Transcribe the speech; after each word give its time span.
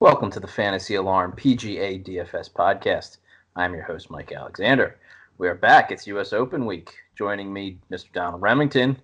Welcome 0.00 0.30
to 0.30 0.40
the 0.40 0.46
Fantasy 0.46 0.94
Alarm 0.94 1.32
PGA 1.32 2.02
DFS 2.02 2.50
podcast. 2.50 3.18
I'm 3.54 3.74
your 3.74 3.82
host, 3.82 4.10
Mike 4.10 4.32
Alexander. 4.32 4.96
We 5.36 5.46
are 5.46 5.54
back. 5.54 5.90
It's 5.90 6.06
U.S. 6.06 6.32
Open 6.32 6.64
week. 6.64 6.94
Joining 7.18 7.52
me, 7.52 7.76
Mr. 7.92 8.10
Donald 8.14 8.40
Remington. 8.40 8.96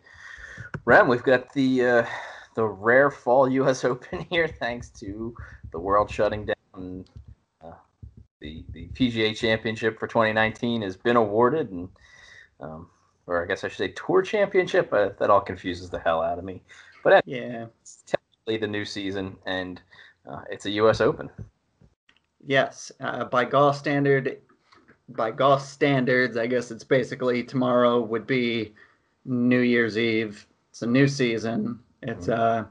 Rem, 0.86 1.06
we've 1.06 1.22
got 1.22 1.52
the 1.52 1.84
uh, 1.84 2.06
the 2.54 2.64
rare 2.64 3.10
fall 3.10 3.46
U.S. 3.46 3.84
Open 3.84 4.26
here, 4.30 4.48
thanks 4.48 4.88
to 5.00 5.36
the 5.70 5.78
world 5.78 6.10
shutting 6.10 6.46
down. 6.46 7.04
Uh, 7.62 7.72
the 8.40 8.64
the 8.72 8.88
PGA 8.94 9.36
Championship 9.36 9.98
for 9.98 10.06
2019 10.06 10.80
has 10.80 10.96
been 10.96 11.16
awarded, 11.16 11.72
and 11.72 11.90
um, 12.58 12.88
or 13.26 13.44
I 13.44 13.46
guess 13.46 13.64
I 13.64 13.68
should 13.68 13.76
say 13.76 13.88
Tour 13.88 14.22
Championship. 14.22 14.90
Uh, 14.94 15.10
that 15.18 15.28
all 15.28 15.42
confuses 15.42 15.90
the 15.90 15.98
hell 15.98 16.22
out 16.22 16.38
of 16.38 16.44
me. 16.44 16.62
But 17.04 17.22
yeah, 17.26 17.66
it's 17.82 18.02
technically 18.06 18.56
the 18.56 18.66
new 18.66 18.86
season, 18.86 19.36
and 19.44 19.82
uh, 20.28 20.40
it's 20.50 20.66
a 20.66 20.70
U.S. 20.70 21.00
Open. 21.00 21.30
Yes, 22.46 22.92
uh, 23.00 23.24
by 23.24 23.44
golf 23.44 23.76
standard, 23.76 24.38
by 25.08 25.30
golf 25.30 25.66
standards, 25.66 26.36
I 26.36 26.46
guess 26.46 26.70
it's 26.70 26.84
basically 26.84 27.42
tomorrow 27.42 28.00
would 28.00 28.26
be 28.26 28.74
New 29.24 29.60
Year's 29.60 29.98
Eve. 29.98 30.46
It's 30.70 30.82
a 30.82 30.86
new 30.86 31.08
season. 31.08 31.80
It's 32.02 32.28
mm-hmm. 32.28 32.40
uh, 32.40 32.64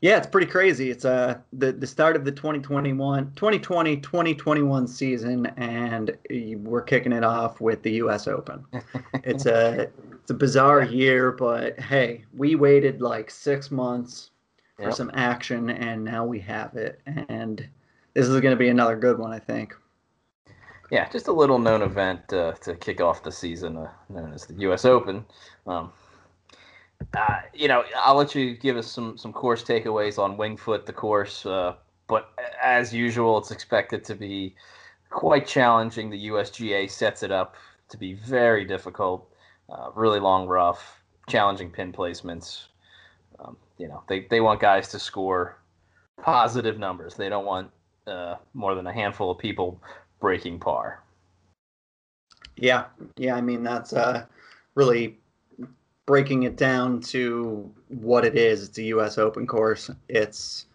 yeah, 0.00 0.16
it's 0.16 0.26
pretty 0.26 0.46
crazy. 0.46 0.90
It's 0.90 1.04
uh 1.04 1.38
the 1.52 1.72
the 1.72 1.86
start 1.86 2.14
of 2.16 2.24
the 2.24 2.30
2021 2.30 3.32
2020 3.34 3.96
2021 3.96 4.86
season, 4.86 5.46
and 5.56 6.16
we're 6.58 6.82
kicking 6.82 7.12
it 7.12 7.24
off 7.24 7.60
with 7.60 7.82
the 7.82 7.92
U.S. 7.92 8.28
Open. 8.28 8.64
it's 9.24 9.46
a 9.46 9.90
it's 10.12 10.30
a 10.30 10.34
bizarre 10.34 10.82
year, 10.82 11.32
but 11.32 11.78
hey, 11.80 12.24
we 12.36 12.54
waited 12.54 13.00
like 13.02 13.30
six 13.30 13.70
months 13.70 14.30
for 14.78 14.84
yep. 14.84 14.94
some 14.94 15.10
action, 15.14 15.70
and 15.70 16.04
now 16.04 16.24
we 16.24 16.38
have 16.40 16.74
it. 16.76 17.00
And 17.28 17.68
this 18.14 18.26
is 18.26 18.40
going 18.40 18.52
to 18.52 18.56
be 18.56 18.68
another 18.68 18.96
good 18.96 19.18
one, 19.18 19.32
I 19.32 19.40
think. 19.40 19.74
Yeah, 20.90 21.08
just 21.10 21.28
a 21.28 21.32
little 21.32 21.58
known 21.58 21.82
event 21.82 22.32
uh, 22.32 22.52
to 22.52 22.74
kick 22.76 23.00
off 23.00 23.22
the 23.22 23.32
season, 23.32 23.76
uh, 23.76 23.90
known 24.08 24.32
as 24.32 24.46
the 24.46 24.54
U.S. 24.54 24.84
Open. 24.84 25.24
Um, 25.66 25.92
uh, 27.16 27.40
you 27.52 27.68
know, 27.68 27.84
I'll 27.96 28.14
let 28.14 28.34
you 28.34 28.56
give 28.56 28.76
us 28.76 28.90
some 28.90 29.18
some 29.18 29.32
course 29.32 29.62
takeaways 29.62 30.18
on 30.18 30.36
Winged 30.36 30.60
Foot, 30.60 30.86
the 30.86 30.92
course. 30.92 31.44
Uh, 31.44 31.74
but 32.06 32.30
as 32.62 32.94
usual, 32.94 33.36
it's 33.36 33.50
expected 33.50 34.04
to 34.04 34.14
be 34.14 34.54
quite 35.10 35.46
challenging. 35.46 36.08
The 36.08 36.28
USGA 36.28 36.90
sets 36.90 37.22
it 37.22 37.32
up 37.32 37.56
to 37.90 37.96
be 37.96 38.14
very 38.14 38.64
difficult, 38.64 39.30
uh, 39.68 39.90
really 39.94 40.20
long 40.20 40.46
rough, 40.46 41.02
challenging 41.28 41.70
pin 41.70 41.92
placements. 41.92 42.68
You 43.78 43.88
know, 43.88 44.02
they, 44.08 44.26
they 44.28 44.40
want 44.40 44.60
guys 44.60 44.88
to 44.88 44.98
score 44.98 45.58
positive 46.20 46.78
numbers. 46.78 47.14
They 47.14 47.28
don't 47.28 47.46
want 47.46 47.70
uh, 48.06 48.36
more 48.54 48.74
than 48.74 48.86
a 48.86 48.92
handful 48.92 49.30
of 49.30 49.38
people 49.38 49.80
breaking 50.20 50.58
par. 50.58 51.02
Yeah, 52.56 52.86
yeah. 53.16 53.36
I 53.36 53.40
mean, 53.40 53.62
that's 53.62 53.92
uh, 53.92 54.26
really 54.74 55.16
breaking 56.06 56.44
it 56.44 56.56
down 56.56 57.00
to 57.00 57.70
what 57.88 58.24
it 58.24 58.36
is. 58.36 58.68
It's 58.68 58.78
a 58.78 58.84
U.S. 58.84 59.18
Open 59.18 59.46
course. 59.46 59.90
It's 60.08 60.66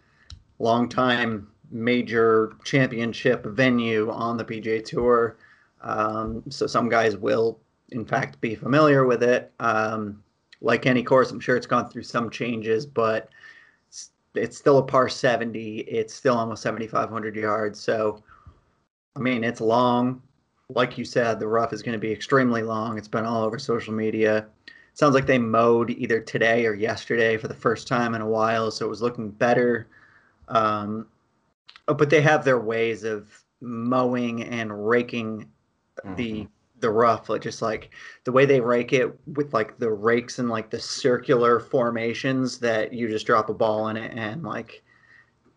long 0.60 0.88
time 0.88 1.48
major 1.72 2.54
championship 2.64 3.44
venue 3.46 4.10
on 4.12 4.38
the 4.38 4.46
PGA 4.46 4.86
Tour. 4.86 5.36
Um, 5.82 6.44
so 6.50 6.68
some 6.68 6.88
guys 6.88 7.18
will, 7.18 7.60
in 7.92 8.06
fact, 8.06 8.40
be 8.40 8.56
familiar 8.56 9.06
with 9.06 9.24
it. 9.24 9.52
Um, 9.60 10.24
like 10.64 10.86
any 10.86 11.04
course, 11.04 11.30
I'm 11.30 11.42
sure 11.42 11.58
it's 11.58 11.68
gone 11.68 11.90
through 11.90 12.04
some 12.04 12.30
changes, 12.30 12.86
but 12.86 13.30
it's, 13.90 14.12
it's 14.34 14.58
still 14.58 14.80
a 14.80 14.84
par 14.84 15.10
70. 15.10 15.80
It's 15.80 16.14
still 16.14 16.38
almost 16.38 16.64
7,500 16.64 17.36
yards. 17.36 17.80
So, 17.80 18.24
I 19.16 19.20
mean, 19.20 19.44
it's 19.44 19.62
long. 19.62 20.22
Like 20.70 20.98
you 20.98 21.04
said, 21.04 21.40
the 21.40 21.48
rough 21.48 21.74
is 21.74 21.84
going 21.84 21.94
to 21.94 22.00
be 22.00 22.12
extremely 22.12 22.64
long. 22.64 22.98
It's 22.98 23.10
been 23.10 23.26
all 23.26 23.44
over 23.44 23.60
social 23.60 23.94
media. 23.94 24.48
sounds 24.94 25.14
like 25.14 25.28
they 25.28 25.38
mowed 25.38 25.90
either 25.92 26.22
today 26.22 26.66
or 26.66 26.74
yesterday 26.74 27.36
for 27.36 27.50
the 27.50 27.54
first 27.54 27.86
time 27.86 28.16
in 28.16 28.22
a 28.22 28.28
while, 28.28 28.72
so 28.72 28.86
it 28.86 28.90
was 28.90 29.02
looking 29.02 29.30
better. 29.30 29.88
Um, 30.48 31.08
but 31.86 32.10
they 32.10 32.22
have 32.22 32.46
their 32.46 32.60
ways 32.60 33.04
of 33.04 33.30
mowing 33.60 34.44
and 34.44 34.88
raking 34.88 35.50
mm-hmm. 36.06 36.44
The 36.84 36.92
rough, 36.92 37.30
like 37.30 37.42
just 37.42 37.64
like 37.64 37.90
the 38.26 38.32
way 38.32 38.46
they 38.46 38.62
rake 38.62 38.94
it 38.94 39.18
with 39.26 39.54
like 39.54 39.80
the 39.80 39.90
rakes 39.90 40.38
and 40.38 40.50
like 40.50 40.70
the 40.70 40.80
circular 40.80 41.60
formations 41.60 42.60
that 42.60 42.94
you 42.94 43.10
just 43.10 43.26
drop 43.26 43.50
a 43.50 43.54
ball 43.54 43.88
in 43.88 43.98
it 43.98 44.12
and 44.16 44.44
like 44.44 44.84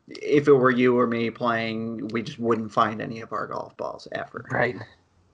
if 0.09 0.48
it 0.48 0.53
were 0.53 0.70
you 0.70 0.98
or 0.98 1.06
me 1.06 1.31
playing, 1.31 2.09
we 2.09 2.22
just 2.22 2.38
wouldn't 2.38 2.72
find 2.72 3.03
any 3.03 3.20
of 3.20 3.32
our 3.32 3.47
golf 3.47 3.76
balls 3.76 4.06
ever. 4.12 4.47
Right. 4.50 4.76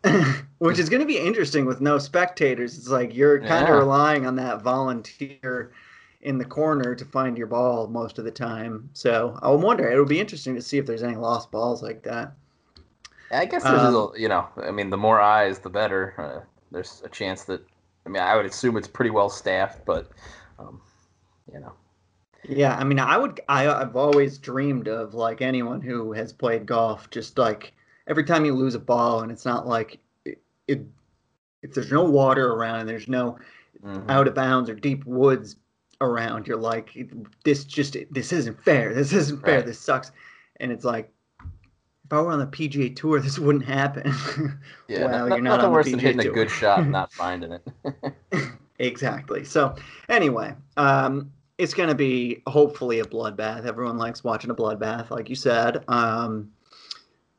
Which 0.58 0.78
is 0.78 0.88
going 0.88 1.00
to 1.00 1.06
be 1.06 1.18
interesting 1.18 1.66
with 1.66 1.80
no 1.80 1.98
spectators. 1.98 2.76
It's 2.76 2.88
like 2.88 3.14
you're 3.14 3.40
kind 3.40 3.66
yeah. 3.66 3.74
of 3.74 3.78
relying 3.80 4.26
on 4.26 4.36
that 4.36 4.62
volunteer 4.62 5.72
in 6.22 6.38
the 6.38 6.44
corner 6.44 6.94
to 6.94 7.04
find 7.04 7.36
your 7.36 7.48
ball 7.48 7.86
most 7.86 8.18
of 8.18 8.24
the 8.24 8.30
time. 8.30 8.88
So 8.94 9.38
I 9.42 9.50
wonder. 9.50 9.90
It 9.90 9.98
would 9.98 10.08
be 10.08 10.20
interesting 10.20 10.54
to 10.54 10.62
see 10.62 10.78
if 10.78 10.86
there's 10.86 11.02
any 11.02 11.16
lost 11.16 11.50
balls 11.50 11.82
like 11.82 12.02
that. 12.04 12.32
I 13.32 13.46
guess 13.46 13.62
there's 13.62 13.80
um, 13.80 13.94
a, 13.94 14.12
you 14.16 14.28
know, 14.28 14.46
I 14.62 14.70
mean, 14.70 14.90
the 14.90 14.96
more 14.96 15.20
eyes, 15.20 15.58
the 15.58 15.70
better. 15.70 16.14
Uh, 16.18 16.46
there's 16.70 17.02
a 17.04 17.08
chance 17.08 17.44
that, 17.44 17.64
I 18.04 18.08
mean, 18.08 18.22
I 18.22 18.36
would 18.36 18.46
assume 18.46 18.76
it's 18.76 18.88
pretty 18.88 19.10
well 19.10 19.30
staffed, 19.30 19.84
but, 19.86 20.10
um, 20.58 20.80
you 21.52 21.60
know. 21.60 21.72
Yeah, 22.48 22.76
I 22.76 22.82
mean, 22.82 22.98
I 22.98 23.16
would. 23.16 23.40
I, 23.48 23.68
I've 23.68 23.94
always 23.94 24.36
dreamed 24.36 24.88
of 24.88 25.14
like 25.14 25.40
anyone 25.40 25.80
who 25.80 26.12
has 26.12 26.32
played 26.32 26.66
golf, 26.66 27.08
just 27.10 27.38
like 27.38 27.72
every 28.08 28.24
time 28.24 28.44
you 28.44 28.52
lose 28.52 28.74
a 28.74 28.80
ball, 28.80 29.20
and 29.20 29.30
it's 29.30 29.44
not 29.44 29.64
like 29.66 30.00
it, 30.24 30.42
it 30.66 30.80
if 31.62 31.72
there's 31.72 31.92
no 31.92 32.02
water 32.02 32.52
around 32.52 32.80
and 32.80 32.88
there's 32.88 33.06
no 33.06 33.38
mm-hmm. 33.84 34.10
out 34.10 34.26
of 34.26 34.34
bounds 34.34 34.68
or 34.68 34.74
deep 34.74 35.04
woods 35.04 35.54
around, 36.00 36.48
you're 36.48 36.56
like, 36.56 36.90
this 37.44 37.64
just 37.64 37.96
this 38.10 38.32
isn't 38.32 38.60
fair. 38.64 38.92
This 38.92 39.12
isn't 39.12 39.40
fair. 39.44 39.58
Right. 39.58 39.66
This 39.66 39.78
sucks. 39.78 40.10
And 40.58 40.72
it's 40.72 40.84
like 40.84 41.11
if 42.04 42.12
I 42.12 42.20
were 42.20 42.32
on 42.32 42.38
the 42.38 42.46
PGA 42.46 42.94
Tour, 42.94 43.20
this 43.20 43.38
wouldn't 43.38 43.64
happen. 43.64 44.12
yeah, 44.88 45.06
well, 45.06 45.28
not, 45.28 45.36
you're 45.36 45.40
not 45.40 45.56
nothing 45.56 45.72
worse 45.72 45.90
than 45.90 45.98
hitting 45.98 46.20
tour. 46.20 46.32
a 46.32 46.34
good 46.34 46.50
shot 46.50 46.80
and 46.80 46.92
not 46.92 47.12
finding 47.14 47.52
it. 47.52 47.68
exactly. 48.78 49.44
So 49.44 49.76
anyway, 50.08 50.54
um, 50.76 51.30
it's 51.58 51.74
going 51.74 51.88
to 51.88 51.94
be 51.94 52.42
hopefully 52.46 53.00
a 53.00 53.04
bloodbath. 53.04 53.66
Everyone 53.66 53.98
likes 53.98 54.24
watching 54.24 54.50
a 54.50 54.54
bloodbath, 54.54 55.10
like 55.10 55.28
you 55.28 55.36
said. 55.36 55.84
Um, 55.88 56.50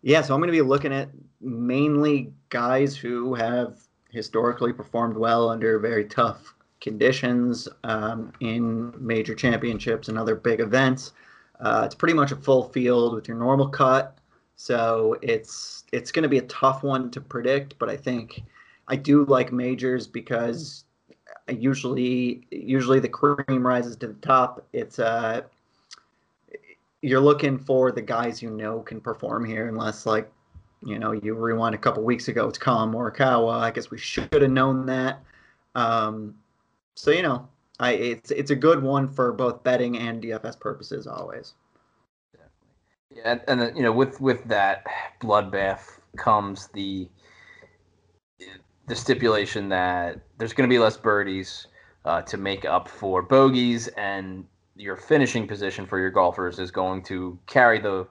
yeah, 0.01 0.21
so 0.21 0.33
I'm 0.33 0.39
going 0.39 0.47
to 0.47 0.57
be 0.57 0.61
looking 0.61 0.93
at 0.93 1.09
mainly 1.41 2.33
guys 2.49 2.95
who 2.95 3.33
have 3.35 3.79
historically 4.11 4.71
performed 4.71 5.17
well 5.17 5.49
under 5.49 5.79
very 5.79 6.05
tough 6.05 6.53
conditions 6.81 7.67
um, 7.83 8.31
in 8.41 8.93
major 8.97 9.33
championships 9.33 10.09
and 10.09 10.17
other 10.17 10.35
big 10.35 10.59
events. 10.59 11.13
Uh, 11.59 11.83
it's 11.85 11.95
pretty 11.95 12.13
much 12.13 12.31
a 12.31 12.35
full 12.35 12.69
field 12.69 13.15
with 13.15 13.27
your 13.27 13.37
normal 13.37 13.67
cut. 13.67 14.17
So 14.55 15.17
it's 15.21 15.83
it's 15.91 16.11
going 16.11 16.23
to 16.23 16.29
be 16.29 16.37
a 16.37 16.43
tough 16.43 16.83
one 16.83 17.11
to 17.11 17.21
predict, 17.21 17.77
but 17.79 17.89
I 17.89 17.97
think 17.97 18.43
I 18.87 18.95
do 18.95 19.25
like 19.25 19.51
majors 19.51 20.07
because 20.07 20.85
I 21.47 21.53
usually 21.53 22.47
usually 22.51 22.99
the 22.99 23.09
cream 23.09 23.65
rises 23.65 23.95
to 23.97 24.07
the 24.07 24.13
top. 24.15 24.65
It's 24.73 24.99
uh 24.99 25.41
you're 27.01 27.19
looking 27.19 27.57
for 27.57 27.91
the 27.91 28.01
guys 28.01 28.41
you 28.41 28.49
know 28.49 28.79
can 28.79 29.01
perform 29.01 29.43
here, 29.45 29.67
unless 29.67 30.05
like 30.05 30.31
you 30.85 30.99
know 30.99 31.11
you 31.11 31.33
rewind 31.35 31.75
a 31.75 31.77
couple 31.77 32.03
weeks 32.03 32.27
ago, 32.27 32.47
it's 32.47 32.57
Collin 32.57 32.91
Morikawa. 32.91 33.59
I 33.59 33.71
guess 33.71 33.91
we 33.91 33.97
should 33.97 34.33
have 34.33 34.51
known 34.51 34.85
that. 34.85 35.21
Um, 35.75 36.35
so 36.95 37.11
you 37.11 37.21
know, 37.21 37.47
I 37.79 37.93
it's 37.93 38.31
it's 38.31 38.51
a 38.51 38.55
good 38.55 38.81
one 38.81 39.07
for 39.07 39.33
both 39.33 39.63
betting 39.63 39.97
and 39.97 40.23
DFS 40.23 40.59
purposes 40.59 41.07
always. 41.07 41.53
Yeah, 43.15 43.37
and, 43.47 43.61
and 43.61 43.77
you 43.77 43.83
know, 43.83 43.91
with 43.91 44.19
with 44.19 44.43
that 44.45 44.85
bloodbath 45.21 45.99
comes 46.17 46.67
the 46.73 47.09
the 48.87 48.95
stipulation 48.95 49.69
that 49.69 50.19
there's 50.37 50.53
going 50.53 50.67
to 50.67 50.73
be 50.73 50.79
less 50.79 50.97
birdies 50.97 51.67
uh, 52.05 52.21
to 52.23 52.37
make 52.37 52.65
up 52.65 52.87
for 52.87 53.21
bogeys, 53.21 53.87
and 53.89 54.45
your 54.75 54.95
finishing 54.95 55.47
position 55.47 55.85
for 55.85 55.99
your 55.99 56.09
golfers 56.09 56.59
is 56.59 56.71
going 56.71 57.03
to 57.03 57.37
carry 57.45 57.79
the 57.79 58.07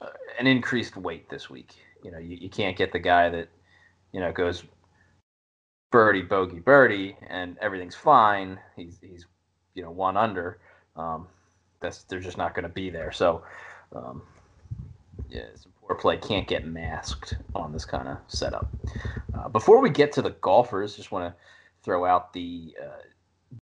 uh, 0.00 0.06
an 0.38 0.46
increased 0.46 0.96
weight 0.96 1.28
this 1.30 1.48
week. 1.48 1.74
You 2.02 2.10
know, 2.10 2.18
you, 2.18 2.36
you 2.40 2.50
can't 2.50 2.76
get 2.76 2.92
the 2.92 2.98
guy 2.98 3.28
that 3.28 3.48
you 4.12 4.20
know 4.20 4.32
goes 4.32 4.64
birdie 5.92 6.22
bogey 6.22 6.60
birdie 6.60 7.16
and 7.28 7.56
everything's 7.60 7.96
fine. 7.96 8.58
He's 8.76 8.98
he's 9.00 9.26
you 9.74 9.82
know 9.82 9.90
one 9.90 10.16
under. 10.16 10.58
Um, 10.96 11.28
that's 11.80 12.02
they're 12.04 12.20
just 12.20 12.36
not 12.36 12.54
going 12.54 12.64
to 12.64 12.68
be 12.68 12.90
there. 12.90 13.12
So 13.12 13.42
um, 13.94 14.22
yeah, 15.30 15.46
some 15.54 15.72
poor 15.80 15.96
play 15.96 16.16
can't 16.16 16.46
get 16.46 16.66
masked 16.66 17.36
on 17.54 17.72
this 17.72 17.84
kind 17.84 18.08
of 18.08 18.18
setup. 18.28 18.68
Uh, 19.34 19.48
before 19.48 19.80
we 19.80 19.90
get 19.90 20.12
to 20.12 20.22
the 20.22 20.30
golfers, 20.30 20.96
just 20.96 21.12
want 21.12 21.32
to 21.32 21.40
throw 21.82 22.04
out 22.04 22.32
the 22.32 22.74
uh, 22.82 23.02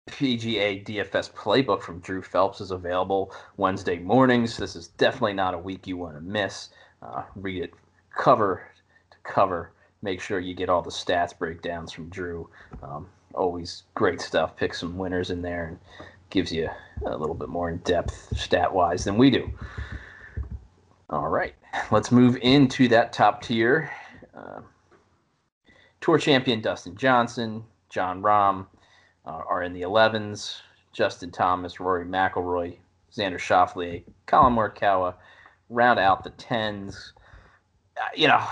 PGA 0.07 0.86
DFS 0.86 1.31
playbook 1.31 1.81
from 1.81 2.00
Drew 2.00 2.21
Phelps 2.21 2.62
is 2.62 2.71
available 2.71 3.33
Wednesday 3.57 4.00
mornings. 4.00 4.57
This 4.57 4.75
is 4.75 4.88
definitely 4.89 5.33
not 5.33 5.54
a 5.54 5.59
week 5.59 5.86
you 5.86 5.98
want 5.98 6.15
to 6.15 6.21
miss. 6.21 6.69
Uh, 7.01 7.24
read 7.36 7.63
it 7.63 7.74
cover 8.15 8.68
to 9.12 9.18
cover. 9.24 9.71
Make 10.01 10.21
sure 10.21 10.39
you 10.39 10.54
get 10.54 10.69
all 10.69 10.81
the 10.81 10.89
stats 10.89 11.38
breakdowns 11.38 11.92
from 11.92 12.09
Drew. 12.09 12.50
Um, 12.81 13.07
always 13.33 13.83
great 13.95 14.21
stuff. 14.21 14.56
Pick 14.56 14.74
some 14.74 14.98
winners 14.98 15.30
in 15.30 15.42
there 15.42 15.68
and 15.68 15.80
gives 16.30 16.51
you 16.51 16.69
a 17.06 17.18
little 17.18 17.36
bit 17.36 17.50
more 17.50 17.69
in 17.69 17.77
depth 17.77 18.38
stat 18.38 18.74
wise 18.74 19.04
than 19.04 19.18
we 19.18 19.30
do. 19.30 19.51
All 21.09 21.30
right, 21.30 21.56
let's 21.92 22.12
move 22.12 22.38
into 22.42 22.89
that 22.89 23.13
top 23.13 23.42
tier. 23.42 23.89
Uh, 24.36 24.59
Tour 26.01 26.18
champion 26.18 26.62
Dustin 26.62 26.98
Johnson, 26.98 27.63
Jon 27.89 28.21
Rahm 28.21 28.65
uh, 29.25 29.42
are 29.50 29.63
in 29.63 29.74
the 29.74 29.81
11s. 29.81 30.57
Justin 30.98 31.30
Thomas, 31.30 31.80
Rory 31.80 32.06
McIlroy, 32.06 32.75
Xander 33.15 33.38
Schauffele, 33.38 34.04
Collin 34.25 34.56
Morikawa 34.56 35.13
round 35.69 36.00
out 36.00 36.24
the 36.24 36.31
10s. 36.31 37.12
Uh, 37.95 38.01
you 38.15 38.27
know, 38.27 38.44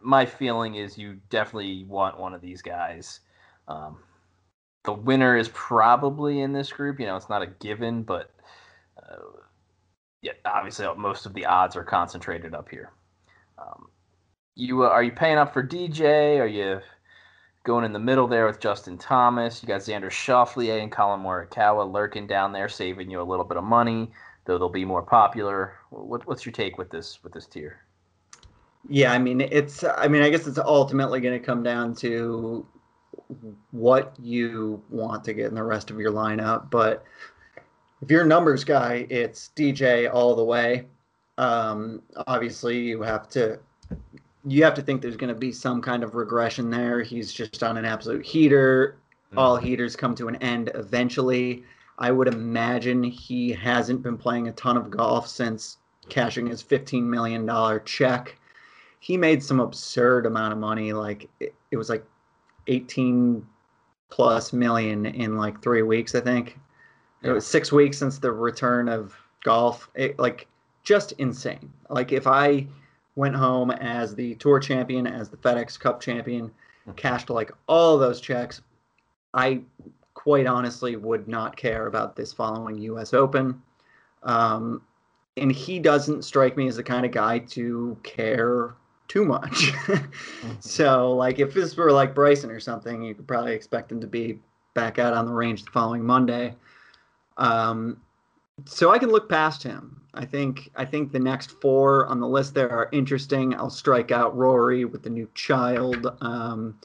my 0.00 0.26
feeling 0.26 0.74
is 0.74 0.98
you 0.98 1.20
definitely 1.30 1.84
want 1.84 2.18
one 2.18 2.34
of 2.34 2.40
these 2.40 2.62
guys. 2.62 3.20
Um, 3.68 3.98
the 4.84 4.92
winner 4.92 5.36
is 5.36 5.48
probably 5.50 6.40
in 6.40 6.52
this 6.52 6.72
group. 6.72 6.98
You 6.98 7.06
know, 7.06 7.16
it's 7.16 7.30
not 7.30 7.42
a 7.42 7.46
given, 7.46 8.02
but 8.02 8.30
uh, 9.00 9.22
yeah, 10.24 10.32
obviously 10.46 10.86
most 10.96 11.26
of 11.26 11.34
the 11.34 11.44
odds 11.44 11.76
are 11.76 11.84
concentrated 11.84 12.54
up 12.54 12.70
here. 12.70 12.90
Um, 13.58 13.88
you 14.54 14.82
uh, 14.82 14.88
are 14.88 15.02
you 15.02 15.12
paying 15.12 15.36
up 15.36 15.52
for 15.52 15.62
DJ? 15.62 16.38
Are 16.40 16.46
you 16.46 16.80
going 17.64 17.84
in 17.84 17.92
the 17.92 17.98
middle 17.98 18.26
there 18.26 18.46
with 18.46 18.58
Justin 18.58 18.96
Thomas? 18.96 19.62
You 19.62 19.68
got 19.68 19.82
Xander 19.82 20.10
Schauffele 20.10 20.82
and 20.82 20.90
Collin 20.90 21.20
Morikawa 21.20 21.92
lurking 21.92 22.26
down 22.26 22.52
there, 22.52 22.70
saving 22.70 23.10
you 23.10 23.20
a 23.20 23.22
little 23.22 23.44
bit 23.44 23.58
of 23.58 23.64
money, 23.64 24.10
though 24.46 24.56
they'll 24.56 24.70
be 24.70 24.86
more 24.86 25.02
popular. 25.02 25.74
What, 25.90 26.26
what's 26.26 26.46
your 26.46 26.54
take 26.54 26.78
with 26.78 26.90
this 26.90 27.22
with 27.22 27.34
this 27.34 27.46
tier? 27.46 27.80
Yeah, 28.88 29.12
I 29.12 29.18
mean 29.18 29.42
it's. 29.42 29.84
I 29.84 30.08
mean, 30.08 30.22
I 30.22 30.30
guess 30.30 30.46
it's 30.46 30.58
ultimately 30.58 31.20
going 31.20 31.38
to 31.38 31.44
come 31.44 31.62
down 31.62 31.94
to 31.96 32.66
what 33.72 34.14
you 34.18 34.82
want 34.88 35.24
to 35.24 35.34
get 35.34 35.46
in 35.46 35.54
the 35.54 35.62
rest 35.62 35.90
of 35.90 35.98
your 35.98 36.12
lineup. 36.12 36.70
But 36.70 37.04
if 38.04 38.10
you're 38.10 38.22
a 38.22 38.26
numbers 38.26 38.64
guy, 38.64 39.06
it's 39.08 39.50
DJ 39.56 40.12
all 40.12 40.36
the 40.36 40.44
way. 40.44 40.86
Um, 41.38 42.02
obviously, 42.26 42.78
you 42.78 43.00
have 43.00 43.30
to 43.30 43.58
you 44.46 44.62
have 44.62 44.74
to 44.74 44.82
think 44.82 45.00
there's 45.00 45.16
going 45.16 45.32
to 45.32 45.38
be 45.38 45.50
some 45.50 45.80
kind 45.80 46.04
of 46.04 46.14
regression 46.14 46.68
there. 46.68 47.00
He's 47.00 47.32
just 47.32 47.62
on 47.62 47.78
an 47.78 47.86
absolute 47.86 48.24
heater. 48.24 48.98
Mm-hmm. 49.28 49.38
All 49.38 49.56
heaters 49.56 49.96
come 49.96 50.14
to 50.16 50.28
an 50.28 50.36
end 50.36 50.70
eventually. 50.74 51.64
I 51.98 52.10
would 52.10 52.28
imagine 52.28 53.02
he 53.02 53.52
hasn't 53.52 54.02
been 54.02 54.18
playing 54.18 54.48
a 54.48 54.52
ton 54.52 54.76
of 54.76 54.90
golf 54.90 55.26
since 55.26 55.78
cashing 56.10 56.46
his 56.46 56.62
$15 56.62 57.04
million 57.04 57.48
check. 57.86 58.38
He 59.00 59.16
made 59.16 59.42
some 59.42 59.60
absurd 59.60 60.26
amount 60.26 60.52
of 60.52 60.58
money. 60.58 60.92
Like 60.92 61.30
it, 61.40 61.54
it 61.70 61.78
was 61.78 61.88
like 61.88 62.04
18 62.66 63.46
plus 64.10 64.52
million 64.52 65.06
in 65.06 65.38
like 65.38 65.62
three 65.62 65.82
weeks, 65.82 66.14
I 66.14 66.20
think. 66.20 66.58
It 67.24 67.32
was 67.32 67.46
six 67.46 67.72
weeks 67.72 67.98
since 67.98 68.18
the 68.18 68.32
return 68.32 68.88
of 68.88 69.16
golf. 69.42 69.88
It, 69.94 70.18
like 70.18 70.46
just 70.82 71.12
insane. 71.12 71.72
Like 71.88 72.12
if 72.12 72.26
I 72.26 72.66
went 73.16 73.34
home 73.34 73.70
as 73.70 74.14
the 74.14 74.34
tour 74.36 74.60
champion, 74.60 75.06
as 75.06 75.28
the 75.28 75.36
FedEx 75.36 75.78
Cup 75.78 76.00
champion, 76.00 76.48
mm-hmm. 76.48 76.92
cashed 76.92 77.30
like 77.30 77.50
all 77.66 77.98
those 77.98 78.20
checks, 78.20 78.60
I 79.32 79.62
quite 80.14 80.46
honestly 80.46 80.96
would 80.96 81.26
not 81.28 81.56
care 81.56 81.86
about 81.86 82.16
this 82.16 82.32
following 82.32 82.78
U.S. 82.78 83.14
Open. 83.14 83.60
Um, 84.22 84.82
and 85.36 85.50
he 85.50 85.78
doesn't 85.78 86.24
strike 86.24 86.56
me 86.56 86.68
as 86.68 86.76
the 86.76 86.82
kind 86.82 87.04
of 87.04 87.12
guy 87.12 87.40
to 87.40 87.96
care 88.02 88.74
too 89.08 89.24
much. 89.24 89.72
Mm-hmm. 89.72 90.50
so, 90.60 91.12
like, 91.12 91.40
if 91.40 91.52
this 91.52 91.76
were 91.76 91.92
like 91.92 92.14
Bryson 92.14 92.50
or 92.50 92.60
something, 92.60 93.02
you 93.02 93.14
could 93.14 93.26
probably 93.26 93.52
expect 93.52 93.90
him 93.90 94.00
to 94.00 94.06
be 94.06 94.38
back 94.74 94.98
out 94.98 95.12
on 95.12 95.26
the 95.26 95.32
range 95.32 95.64
the 95.64 95.70
following 95.70 96.04
Monday. 96.04 96.54
Um, 97.36 98.00
so 98.64 98.90
I 98.90 98.98
can 98.98 99.10
look 99.10 99.28
past 99.28 99.62
him. 99.62 100.00
I 100.14 100.24
think 100.24 100.70
I 100.76 100.84
think 100.84 101.10
the 101.10 101.18
next 101.18 101.60
four 101.60 102.06
on 102.06 102.20
the 102.20 102.28
list 102.28 102.54
there 102.54 102.70
are 102.70 102.88
interesting. 102.92 103.54
I'll 103.54 103.70
strike 103.70 104.12
out 104.12 104.36
Rory 104.36 104.84
with 104.84 105.02
the 105.02 105.10
new 105.10 105.28
child. 105.34 106.06
Um, 106.20 106.78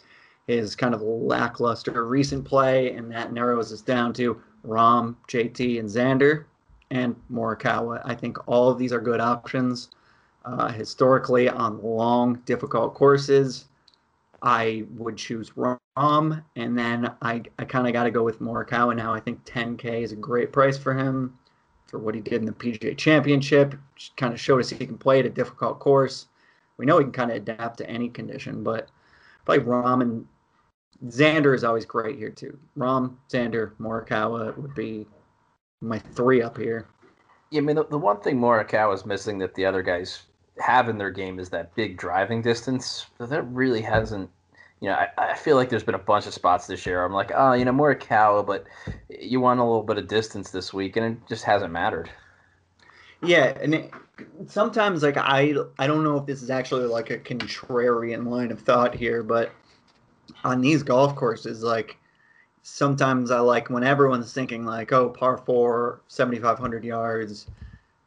his 0.47 0.75
kind 0.75 0.95
of 0.95 1.01
lackluster 1.03 2.07
recent 2.07 2.43
play, 2.43 2.93
and 2.93 3.11
that 3.11 3.31
narrows 3.31 3.71
us 3.71 3.81
down 3.81 4.13
to 4.13 4.41
Rahm, 4.65 5.15
JT, 5.27 5.79
and 5.79 5.87
Xander, 5.87 6.45
and 6.89 7.15
Morikawa. 7.31 8.01
I 8.03 8.15
think 8.15 8.37
all 8.47 8.69
of 8.69 8.79
these 8.79 8.91
are 8.91 8.99
good 8.99 9.19
options. 9.19 9.91
Uh, 10.45 10.69
historically, 10.69 11.49
on 11.49 11.79
long, 11.83 12.41
difficult 12.45 12.95
courses, 12.95 13.65
I 14.41 14.85
would 14.97 15.17
choose 15.17 15.55
Rahm, 15.99 16.43
and 16.55 16.77
then 16.77 17.11
I, 17.21 17.43
I 17.57 17.65
kind 17.65 17.85
of 17.87 17.93
got 17.93 18.03
to 18.03 18.11
go 18.11 18.23
with 18.23 18.39
Morikawa 18.39 18.95
now. 18.95 19.13
I 19.13 19.19
think 19.19 19.43
10K 19.43 20.01
is 20.01 20.13
a 20.13 20.15
great 20.15 20.53
price 20.53 20.77
for 20.77 20.93
him 20.93 21.37
for 21.87 21.99
what 21.99 22.15
he 22.15 22.21
did 22.21 22.35
in 22.35 22.45
the 22.45 22.53
PGA 22.53 22.97
Championship. 22.97 23.75
Kind 24.15 24.33
of 24.33 24.39
showed 24.39 24.61
us 24.61 24.69
he 24.69 24.85
can 24.85 24.97
play 24.97 25.19
at 25.19 25.25
a 25.25 25.29
difficult 25.29 25.79
course. 25.79 26.27
We 26.77 26.85
know 26.85 26.99
he 26.99 27.03
can 27.03 27.11
kind 27.11 27.31
of 27.31 27.37
adapt 27.37 27.79
to 27.79 27.89
any 27.89 28.07
condition, 28.07 28.63
but 28.63 28.89
probably 29.43 29.65
Rahm 29.65 30.01
and 30.01 30.25
Xander 31.07 31.53
is 31.53 31.63
always 31.65 31.85
great 31.85 32.17
here 32.17 32.29
too. 32.29 32.57
Rahm, 32.77 33.15
Xander, 33.29 33.73
Morikawa 33.79 34.57
would 34.57 34.75
be 34.75 35.05
my 35.81 35.99
three 35.99 36.41
up 36.41 36.57
here. 36.57 36.87
Yeah, 37.51 37.59
I 37.59 37.63
mean 37.63 37.75
the, 37.75 37.85
the 37.85 37.97
one 37.97 38.21
thing 38.21 38.39
Morikawa 38.39 38.93
is 38.93 39.05
missing 39.05 39.39
that 39.39 39.55
the 39.55 39.65
other 39.65 39.81
guys 39.81 40.23
have 40.59 40.87
in 40.87 40.97
their 40.97 41.11
game 41.11 41.39
is 41.39 41.49
that 41.49 41.75
big 41.75 41.97
driving 41.97 42.41
distance. 42.41 43.07
But 43.17 43.29
that 43.29 43.43
really 43.43 43.81
hasn't. 43.81 44.29
You 44.81 44.89
know, 44.89 44.95
I, 44.95 45.09
I 45.17 45.35
feel 45.35 45.55
like 45.55 45.69
there's 45.69 45.83
been 45.83 45.95
a 45.95 45.99
bunch 45.99 46.25
of 46.25 46.33
spots 46.33 46.67
this 46.67 46.85
year. 46.85 47.03
I'm 47.03 47.13
like, 47.13 47.31
oh, 47.35 47.53
you 47.53 47.65
know, 47.65 47.71
more 47.71 47.93
Morikawa, 47.93 48.45
but 48.45 48.65
you 49.09 49.41
want 49.41 49.59
a 49.59 49.63
little 49.63 49.83
bit 49.83 49.97
of 49.97 50.07
distance 50.07 50.51
this 50.51 50.73
week, 50.73 50.95
and 50.95 51.05
it 51.05 51.27
just 51.27 51.43
hasn't 51.43 51.73
mattered. 51.73 52.09
Yeah, 53.21 53.57
and 53.61 53.75
it, 53.75 53.93
sometimes 54.47 55.03
like 55.03 55.17
I 55.17 55.53
I 55.77 55.87
don't 55.87 56.03
know 56.03 56.17
if 56.17 56.25
this 56.25 56.41
is 56.41 56.49
actually 56.49 56.85
like 56.85 57.09
a 57.09 57.17
contrarian 57.17 58.27
line 58.27 58.51
of 58.51 58.61
thought 58.61 58.95
here, 58.95 59.23
but 59.23 59.51
on 60.43 60.61
these 60.61 60.83
golf 60.83 61.15
courses, 61.15 61.63
like 61.63 61.97
sometimes 62.61 63.31
I 63.31 63.39
like 63.39 63.69
when 63.69 63.83
everyone's 63.83 64.33
thinking 64.33 64.65
like, 64.65 64.91
oh, 64.91 65.09
par 65.09 65.37
four, 65.37 66.01
7,500 66.07 66.83
yards, 66.83 67.47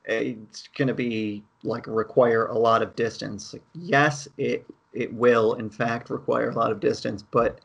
it's 0.04 0.68
to 0.88 0.94
be 0.94 1.42
like 1.62 1.86
require 1.86 2.46
a 2.46 2.58
lot 2.58 2.82
of 2.82 2.96
distance. 2.96 3.54
Yes, 3.74 4.28
it 4.36 4.66
it 4.92 5.12
will 5.12 5.54
in 5.54 5.70
fact 5.70 6.10
require 6.10 6.50
a 6.50 6.54
lot 6.54 6.72
of 6.72 6.80
distance, 6.80 7.22
but 7.22 7.60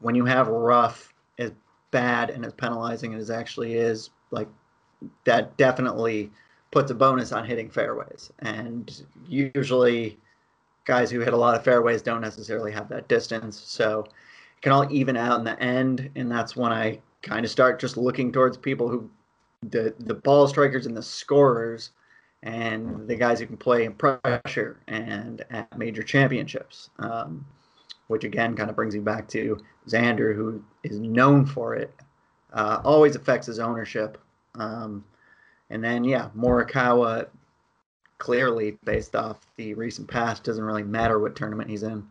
when 0.00 0.14
you 0.14 0.24
have 0.24 0.48
rough 0.48 1.12
as 1.38 1.52
bad 1.90 2.30
and 2.30 2.44
as 2.44 2.52
penalizing 2.54 3.14
as 3.14 3.30
actually 3.30 3.74
is, 3.74 4.10
like 4.30 4.48
that 5.24 5.56
definitely 5.56 6.30
puts 6.70 6.90
a 6.90 6.94
bonus 6.94 7.32
on 7.32 7.44
hitting 7.44 7.70
fairways. 7.70 8.30
And 8.40 9.04
usually 9.26 10.18
guys 10.84 11.10
who 11.10 11.20
hit 11.20 11.34
a 11.34 11.36
lot 11.36 11.54
of 11.54 11.64
fairways 11.64 12.02
don't 12.02 12.20
necessarily 12.20 12.72
have 12.72 12.88
that 12.88 13.08
distance. 13.08 13.58
So 13.58 14.00
it 14.56 14.62
can 14.62 14.72
all 14.72 14.90
even 14.90 15.16
out 15.16 15.38
in 15.38 15.44
the 15.44 15.60
end, 15.62 16.10
and 16.16 16.30
that's 16.30 16.56
when 16.56 16.72
I 16.72 17.00
kind 17.22 17.44
of 17.44 17.50
start 17.50 17.80
just 17.80 17.96
looking 17.96 18.32
towards 18.32 18.56
people 18.56 18.88
who 18.88 19.10
the 19.62 19.94
the 19.98 20.14
ball 20.14 20.48
strikers 20.48 20.86
and 20.86 20.96
the 20.96 21.02
scorers 21.02 21.90
and 22.42 23.06
the 23.06 23.16
guys 23.16 23.38
who 23.40 23.46
can 23.46 23.56
play 23.56 23.84
in 23.84 23.92
pressure 23.92 24.80
and 24.88 25.44
at 25.50 25.76
major 25.76 26.02
championships. 26.02 26.90
Um, 26.98 27.44
which 28.10 28.24
again 28.24 28.56
kind 28.56 28.68
of 28.68 28.74
brings 28.74 28.92
you 28.92 29.00
back 29.00 29.28
to 29.28 29.56
Xander, 29.86 30.34
who 30.34 30.64
is 30.82 30.98
known 30.98 31.46
for 31.46 31.76
it. 31.76 31.94
Uh, 32.52 32.80
always 32.84 33.14
affects 33.14 33.46
his 33.46 33.60
ownership. 33.60 34.18
Um, 34.56 35.04
and 35.70 35.82
then, 35.82 36.02
yeah, 36.02 36.30
Morikawa, 36.36 37.28
clearly 38.18 38.76
based 38.82 39.14
off 39.14 39.38
the 39.54 39.74
recent 39.74 40.08
past, 40.08 40.42
doesn't 40.42 40.64
really 40.64 40.82
matter 40.82 41.20
what 41.20 41.36
tournament 41.36 41.70
he's 41.70 41.84
in. 41.84 42.04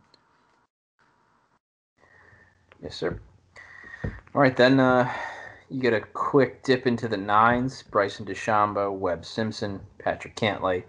Yes, 2.82 2.96
sir. 2.96 3.20
All 4.06 4.42
right, 4.42 4.56
then 4.56 4.80
uh, 4.80 5.12
you 5.70 5.80
get 5.80 5.94
a 5.94 6.02
quick 6.02 6.64
dip 6.64 6.88
into 6.88 7.08
the 7.08 7.18
nines. 7.18 7.84
Bryson 7.84 8.26
DeChambeau, 8.26 8.92
Webb 8.98 9.24
Simpson, 9.24 9.80
Patrick 10.00 10.36
Cantlay, 10.36 10.84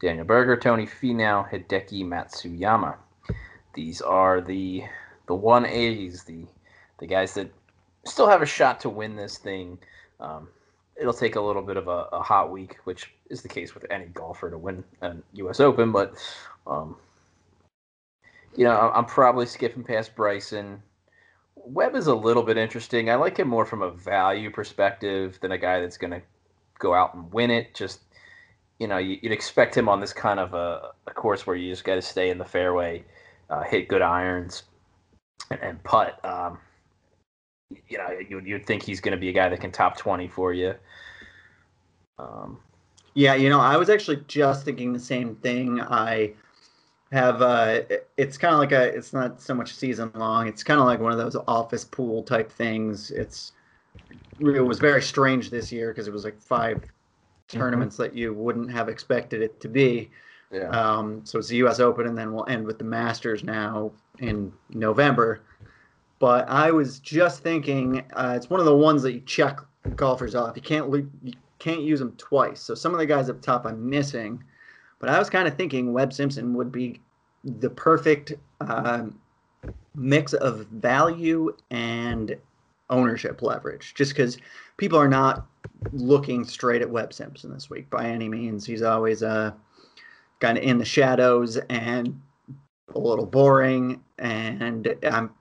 Daniel 0.00 0.24
Berger, 0.24 0.56
Tony 0.56 0.86
Finau, 0.86 1.48
Hideki 1.48 2.04
Matsuyama. 2.04 2.96
These 3.74 4.00
are 4.00 4.40
the 4.40 4.84
the 5.26 5.34
one 5.34 5.66
A's, 5.66 6.24
the 6.24 6.46
the 6.98 7.06
guys 7.06 7.34
that 7.34 7.50
still 8.04 8.28
have 8.28 8.42
a 8.42 8.46
shot 8.46 8.80
to 8.80 8.88
win 8.88 9.16
this 9.16 9.38
thing. 9.38 9.78
Um, 10.20 10.48
it'll 11.00 11.12
take 11.12 11.36
a 11.36 11.40
little 11.40 11.62
bit 11.62 11.76
of 11.76 11.88
a, 11.88 12.08
a, 12.12 12.22
hot 12.22 12.50
week, 12.50 12.76
which 12.84 13.12
is 13.28 13.42
the 13.42 13.48
case 13.48 13.74
with 13.74 13.84
any 13.90 14.06
golfer 14.06 14.50
to 14.50 14.58
win 14.58 14.84
a 15.00 15.16
U.S. 15.34 15.60
Open. 15.60 15.90
But 15.92 16.14
um, 16.66 16.96
you 18.56 18.64
know, 18.64 18.92
I'm 18.94 19.06
probably 19.06 19.46
skipping 19.46 19.84
past 19.84 20.14
Bryson 20.14 20.82
Webb 21.64 21.94
is 21.94 22.06
a 22.06 22.14
little 22.14 22.42
bit 22.42 22.56
interesting. 22.56 23.10
I 23.10 23.14
like 23.14 23.38
him 23.38 23.48
more 23.48 23.64
from 23.64 23.82
a 23.82 23.90
value 23.90 24.50
perspective 24.50 25.38
than 25.40 25.52
a 25.52 25.58
guy 25.58 25.80
that's 25.80 25.96
going 25.96 26.10
to 26.10 26.22
go 26.78 26.94
out 26.94 27.14
and 27.14 27.32
win 27.32 27.50
it. 27.50 27.74
Just 27.74 28.00
you 28.82 28.88
know, 28.88 28.98
you'd 28.98 29.30
expect 29.30 29.76
him 29.76 29.88
on 29.88 30.00
this 30.00 30.12
kind 30.12 30.40
of 30.40 30.54
a, 30.54 30.90
a 31.06 31.12
course 31.12 31.46
where 31.46 31.54
you 31.54 31.70
just 31.70 31.84
got 31.84 31.94
to 31.94 32.02
stay 32.02 32.30
in 32.30 32.38
the 32.38 32.44
fairway, 32.44 33.04
uh, 33.48 33.62
hit 33.62 33.86
good 33.86 34.02
irons, 34.02 34.64
and, 35.52 35.60
and 35.60 35.84
putt. 35.84 36.18
Um, 36.24 36.58
you 37.88 37.96
know, 37.98 38.08
you'd, 38.28 38.44
you'd 38.44 38.66
think 38.66 38.82
he's 38.82 39.00
going 39.00 39.12
to 39.12 39.20
be 39.20 39.28
a 39.28 39.32
guy 39.32 39.48
that 39.48 39.60
can 39.60 39.70
top 39.70 39.96
20 39.96 40.26
for 40.26 40.52
you. 40.52 40.74
Um, 42.18 42.58
yeah, 43.14 43.34
you 43.34 43.48
know, 43.48 43.60
I 43.60 43.76
was 43.76 43.88
actually 43.88 44.24
just 44.26 44.64
thinking 44.64 44.92
the 44.92 44.98
same 44.98 45.36
thing. 45.36 45.80
I 45.80 46.32
have 47.12 47.42
uh 47.42 47.80
it's 48.16 48.38
kind 48.38 48.54
of 48.54 48.58
like 48.58 48.72
a 48.72 48.84
it's 48.84 49.12
not 49.12 49.40
so 49.40 49.54
much 49.54 49.74
season 49.74 50.10
long. 50.14 50.48
It's 50.48 50.64
kind 50.64 50.80
of 50.80 50.86
like 50.86 50.98
one 50.98 51.12
of 51.12 51.18
those 51.18 51.36
office 51.46 51.84
pool 51.84 52.22
type 52.22 52.50
things. 52.50 53.10
It's 53.10 53.52
it 54.40 54.64
was 54.64 54.78
very 54.78 55.02
strange 55.02 55.50
this 55.50 55.70
year 55.70 55.90
because 55.90 56.08
it 56.08 56.12
was 56.12 56.24
like 56.24 56.40
5 56.40 56.78
mm-hmm. 56.78 56.86
tournaments 57.58 57.98
that 57.98 58.14
you 58.16 58.32
wouldn't 58.32 58.72
have 58.72 58.88
expected 58.88 59.42
it 59.42 59.60
to 59.60 59.68
be. 59.68 60.10
Yeah. 60.50 60.68
um 60.68 61.20
so 61.24 61.38
it's 61.38 61.48
the 61.48 61.56
us 61.58 61.80
open 61.80 62.06
and 62.06 62.16
then 62.16 62.32
we'll 62.32 62.46
end 62.48 62.66
with 62.66 62.78
the 62.78 62.84
masters 62.84 63.44
now 63.44 63.92
in 64.18 64.52
november. 64.70 65.42
But 66.18 66.48
i 66.48 66.70
was 66.70 66.98
just 66.98 67.42
thinking 67.42 68.04
uh, 68.14 68.34
it's 68.36 68.48
one 68.48 68.60
of 68.60 68.66
the 68.66 68.76
ones 68.76 69.02
that 69.02 69.12
you 69.12 69.20
check 69.20 69.60
golfers 69.96 70.34
off. 70.34 70.56
You 70.56 70.62
can't 70.62 70.90
you 71.22 71.34
can't 71.58 71.82
use 71.82 71.98
them 71.98 72.14
twice. 72.16 72.62
So 72.62 72.74
some 72.74 72.92
of 72.94 72.98
the 72.98 73.06
guys 73.06 73.28
up 73.28 73.42
top 73.42 73.66
i'm 73.66 73.90
missing. 73.90 74.42
But 75.02 75.10
I 75.10 75.18
was 75.18 75.28
kind 75.28 75.48
of 75.48 75.56
thinking 75.56 75.92
Webb 75.92 76.12
Simpson 76.12 76.54
would 76.54 76.70
be 76.70 77.00
the 77.44 77.70
perfect 77.70 78.34
uh, 78.60 79.06
mix 79.94 80.32
of 80.32 80.66
value 80.66 81.54
and 81.70 82.36
ownership 82.90 83.42
leverage, 83.42 83.94
just 83.94 84.12
because 84.12 84.38
people 84.76 84.98
are 84.98 85.08
not 85.08 85.46
looking 85.92 86.44
straight 86.44 86.82
at 86.82 86.90
Webb 86.90 87.12
Simpson 87.12 87.52
this 87.52 87.70
week 87.70 87.88
by 87.90 88.06
any 88.06 88.28
means. 88.28 88.66
He's 88.66 88.82
always 88.82 89.22
uh, 89.22 89.52
kind 90.40 90.58
of 90.58 90.64
in 90.64 90.78
the 90.78 90.84
shadows 90.84 91.56
and 91.68 92.20
a 92.94 92.98
little 92.98 93.26
boring. 93.26 94.02
And 94.18 94.94
um, 95.04 95.34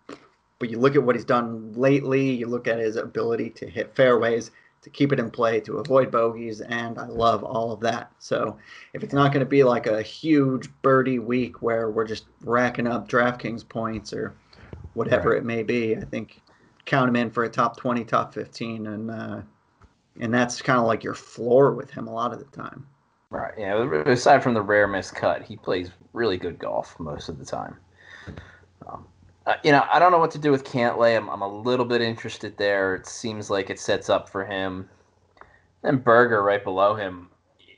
but 0.59 0.69
you 0.69 0.79
look 0.79 0.95
at 0.95 1.03
what 1.03 1.15
he's 1.15 1.25
done 1.25 1.73
lately. 1.73 2.31
You 2.31 2.47
look 2.47 2.67
at 2.67 2.79
his 2.79 2.95
ability 2.95 3.49
to 3.51 3.69
hit 3.69 3.95
fairways 3.95 4.51
to 4.81 4.89
keep 4.89 5.11
it 5.11 5.19
in 5.19 5.29
play, 5.29 5.59
to 5.61 5.77
avoid 5.77 6.11
bogeys, 6.11 6.61
and 6.61 6.97
I 6.97 7.05
love 7.05 7.43
all 7.43 7.71
of 7.71 7.79
that. 7.81 8.11
So 8.19 8.57
if 8.93 9.03
it's 9.03 9.13
not 9.13 9.31
going 9.31 9.45
to 9.45 9.49
be 9.49 9.63
like 9.63 9.85
a 9.87 10.01
huge 10.01 10.69
birdie 10.81 11.19
week 11.19 11.61
where 11.61 11.91
we're 11.91 12.07
just 12.07 12.25
racking 12.41 12.87
up 12.87 13.07
DraftKings 13.07 13.67
points 13.67 14.11
or 14.11 14.35
whatever 14.93 15.31
right. 15.31 15.37
it 15.37 15.45
may 15.45 15.63
be, 15.63 15.95
I 15.95 16.01
think 16.01 16.41
count 16.85 17.09
him 17.09 17.15
in 17.15 17.29
for 17.29 17.43
a 17.43 17.49
top 17.49 17.77
20, 17.77 18.03
top 18.05 18.33
15, 18.33 18.87
and 18.87 19.11
uh, 19.11 19.41
and 20.19 20.33
that's 20.33 20.61
kind 20.61 20.79
of 20.79 20.85
like 20.85 21.03
your 21.03 21.13
floor 21.13 21.73
with 21.73 21.91
him 21.91 22.07
a 22.07 22.13
lot 22.13 22.33
of 22.33 22.39
the 22.39 22.45
time. 22.45 22.85
Right. 23.29 23.53
Yeah. 23.57 23.85
Aside 24.05 24.43
from 24.43 24.53
the 24.53 24.61
rare 24.61 24.87
miscut, 24.87 25.43
he 25.43 25.55
plays 25.55 25.91
really 26.11 26.37
good 26.37 26.59
golf 26.59 26.99
most 26.99 27.29
of 27.29 27.39
the 27.39 27.45
time. 27.45 27.77
Um, 28.85 29.07
uh, 29.45 29.55
you 29.63 29.71
know, 29.71 29.83
I 29.91 29.99
don't 29.99 30.11
know 30.11 30.19
what 30.19 30.31
to 30.31 30.39
do 30.39 30.51
with 30.51 30.63
Cantlay. 30.63 31.17
I'm, 31.17 31.29
I'm 31.29 31.41
a 31.41 31.61
little 31.61 31.85
bit 31.85 32.01
interested 32.01 32.57
there. 32.57 32.95
It 32.95 33.07
seems 33.07 33.49
like 33.49 33.69
it 33.69 33.79
sets 33.79 34.09
up 34.09 34.29
for 34.29 34.45
him. 34.45 34.87
And 35.83 36.03
Berger 36.03 36.43
right 36.43 36.63
below 36.63 36.95
him. 36.95 37.29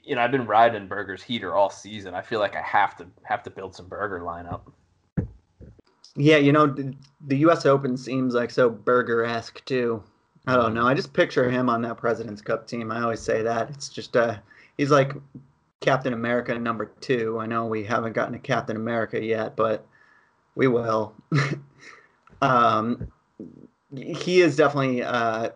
You 0.03 0.15
know, 0.15 0.21
I've 0.21 0.31
been 0.31 0.45
riding 0.45 0.87
Berger's 0.87 1.23
heater 1.23 1.55
all 1.55 1.69
season. 1.69 2.13
I 2.13 2.21
feel 2.21 2.41
like 2.41 2.57
I 2.57 2.61
have 2.61 2.97
to 2.97 3.07
have 3.23 3.43
to 3.43 3.49
build 3.49 3.73
some 3.73 3.87
Berger 3.87 4.19
lineup. 4.19 4.61
Yeah, 6.15 6.37
you 6.37 6.51
know, 6.51 6.67
the 7.25 7.37
U.S. 7.37 7.65
Open 7.65 7.95
seems 7.95 8.33
like 8.33 8.51
so 8.51 8.69
Berger-esque 8.69 9.63
too. 9.65 10.03
I 10.45 10.57
don't 10.57 10.73
know. 10.73 10.85
I 10.85 10.93
just 10.93 11.13
picture 11.13 11.49
him 11.49 11.69
on 11.69 11.81
that 11.83 11.97
President's 11.97 12.41
Cup 12.41 12.67
team. 12.67 12.91
I 12.91 13.01
always 13.01 13.21
say 13.21 13.41
that 13.43 13.69
it's 13.69 13.87
just 13.87 14.17
uh, 14.17 14.37
he's 14.77 14.91
like 14.91 15.13
Captain 15.79 16.11
America 16.11 16.57
number 16.59 16.91
two. 16.99 17.39
I 17.39 17.45
know 17.45 17.65
we 17.65 17.85
haven't 17.85 18.13
gotten 18.13 18.35
a 18.35 18.39
Captain 18.39 18.75
America 18.75 19.23
yet, 19.23 19.55
but 19.55 19.87
we 20.55 20.67
will. 20.67 21.13
um, 22.41 23.11
he 23.95 24.41
is 24.41 24.55
definitely 24.55 25.03
uh, 25.03 25.49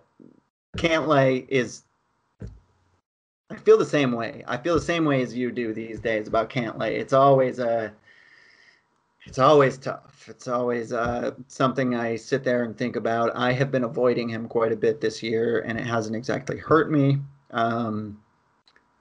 Cantlay 0.78 1.48
is. 1.50 1.84
I 3.50 3.56
feel 3.56 3.78
the 3.78 3.86
same 3.86 4.12
way. 4.12 4.44
I 4.48 4.58
feel 4.58 4.76
the 4.76 4.82
same 4.82 5.06
way 5.06 5.22
as 5.22 5.34
you 5.34 5.52
do 5.52 5.74
these 5.74 6.00
days 6.00 6.28
about 6.28 6.50
Cantlay. 6.50 6.92
It's 6.92 7.14
always 7.14 7.60
a. 7.60 7.70
Uh, 7.70 7.90
it's 9.26 9.40
always 9.40 9.78
tough. 9.78 10.26
It's 10.30 10.48
always 10.48 10.94
uh, 10.94 11.32
something 11.50 11.96
I 11.96 12.16
sit 12.16 12.46
there 12.46 12.64
and 12.64 12.78
think 12.78 12.96
about. 12.96 13.36
I 13.36 13.52
have 13.52 13.72
been 13.72 13.84
avoiding 13.84 14.30
him 14.30 14.48
quite 14.48 14.72
a 14.72 14.76
bit 14.76 15.02
this 15.02 15.22
year, 15.22 15.60
and 15.68 15.78
it 15.78 15.86
hasn't 15.86 16.16
exactly 16.16 16.58
hurt 16.58 16.90
me. 16.90 17.18
Um, 17.52 18.22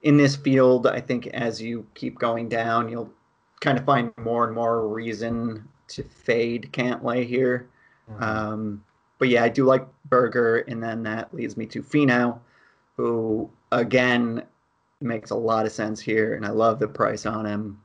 in 0.02 0.16
this 0.16 0.34
field, 0.34 0.88
I 0.88 1.00
think 1.00 1.28
as 1.28 1.62
you 1.62 1.86
keep 1.94 2.18
going 2.18 2.48
down, 2.48 2.88
you'll 2.88 3.12
kind 3.60 3.78
of 3.78 3.84
find 3.84 4.12
more 4.18 4.44
and 4.46 4.54
more 4.54 4.88
reason 4.88 5.68
to 5.88 6.02
fade 6.02 6.70
Cantlay 6.72 7.26
here. 7.26 7.68
Mm-hmm. 8.10 8.22
Um, 8.22 8.84
but 9.18 9.28
yeah, 9.28 9.44
I 9.44 9.48
do 9.48 9.64
like 9.64 9.86
Berger, 10.06 10.58
and 10.68 10.82
then 10.82 11.02
that 11.04 11.32
leads 11.34 11.56
me 11.56 11.66
to 11.66 11.82
Finau, 11.82 12.38
who 12.96 13.50
again 13.72 14.42
makes 15.00 15.30
a 15.30 15.36
lot 15.36 15.66
of 15.66 15.72
sense 15.72 16.00
here, 16.00 16.34
and 16.34 16.44
I 16.44 16.50
love 16.50 16.78
the 16.78 16.88
price 16.88 17.26
on 17.26 17.46
him. 17.46 17.80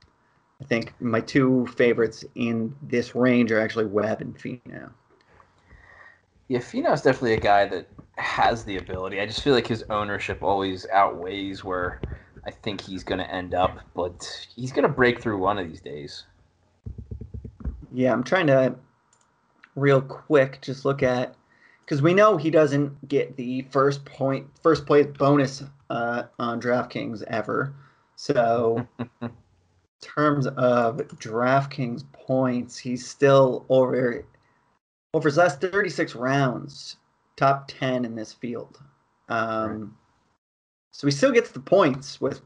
I 0.61 0.65
think 0.65 0.93
my 1.01 1.21
two 1.21 1.65
favorites 1.67 2.23
in 2.35 2.75
this 2.83 3.15
range 3.15 3.51
are 3.51 3.59
actually 3.59 3.85
Webb 3.85 4.21
and 4.21 4.37
Finau. 4.37 4.91
Yeah, 6.47 6.59
Finau's 6.59 7.01
definitely 7.01 7.33
a 7.33 7.39
guy 7.39 7.65
that 7.67 7.87
has 8.17 8.63
the 8.63 8.77
ability. 8.77 9.19
I 9.21 9.25
just 9.25 9.41
feel 9.41 9.53
like 9.53 9.67
his 9.67 9.83
ownership 9.89 10.43
always 10.43 10.85
outweighs 10.89 11.63
where 11.63 12.01
I 12.45 12.51
think 12.51 12.81
he's 12.81 13.03
going 13.03 13.19
to 13.19 13.33
end 13.33 13.53
up, 13.53 13.79
but 13.95 14.47
he's 14.55 14.71
going 14.71 14.83
to 14.83 14.89
break 14.89 15.21
through 15.21 15.37
one 15.37 15.57
of 15.57 15.67
these 15.67 15.81
days. 15.81 16.25
Yeah, 17.93 18.13
I'm 18.13 18.23
trying 18.23 18.47
to 18.47 18.75
real 19.75 20.01
quick 20.01 20.59
just 20.61 20.85
look 20.85 21.03
at 21.03 21.35
because 21.85 22.01
we 22.01 22.13
know 22.13 22.37
he 22.37 22.49
doesn't 22.49 23.07
get 23.07 23.35
the 23.35 23.63
first 23.71 24.05
point 24.05 24.47
first 24.61 24.85
place 24.85 25.07
bonus 25.17 25.63
uh, 25.89 26.23
on 26.39 26.61
DraftKings 26.61 27.23
ever. 27.27 27.73
So, 28.15 28.87
in 29.21 29.31
terms 30.01 30.47
of 30.47 30.97
DraftKings 30.97 32.03
points, 32.13 32.77
he's 32.77 33.07
still 33.07 33.65
over 33.69 34.25
over 35.13 35.27
his 35.27 35.37
last 35.37 35.59
36 35.59 36.15
rounds, 36.15 36.97
top 37.35 37.67
10 37.67 38.05
in 38.05 38.15
this 38.15 38.31
field. 38.31 38.79
Um, 39.27 39.79
right. 39.79 39.89
So 40.91 41.07
he 41.07 41.11
still 41.11 41.31
gets 41.31 41.51
the 41.51 41.59
points 41.59 42.21
with 42.21 42.41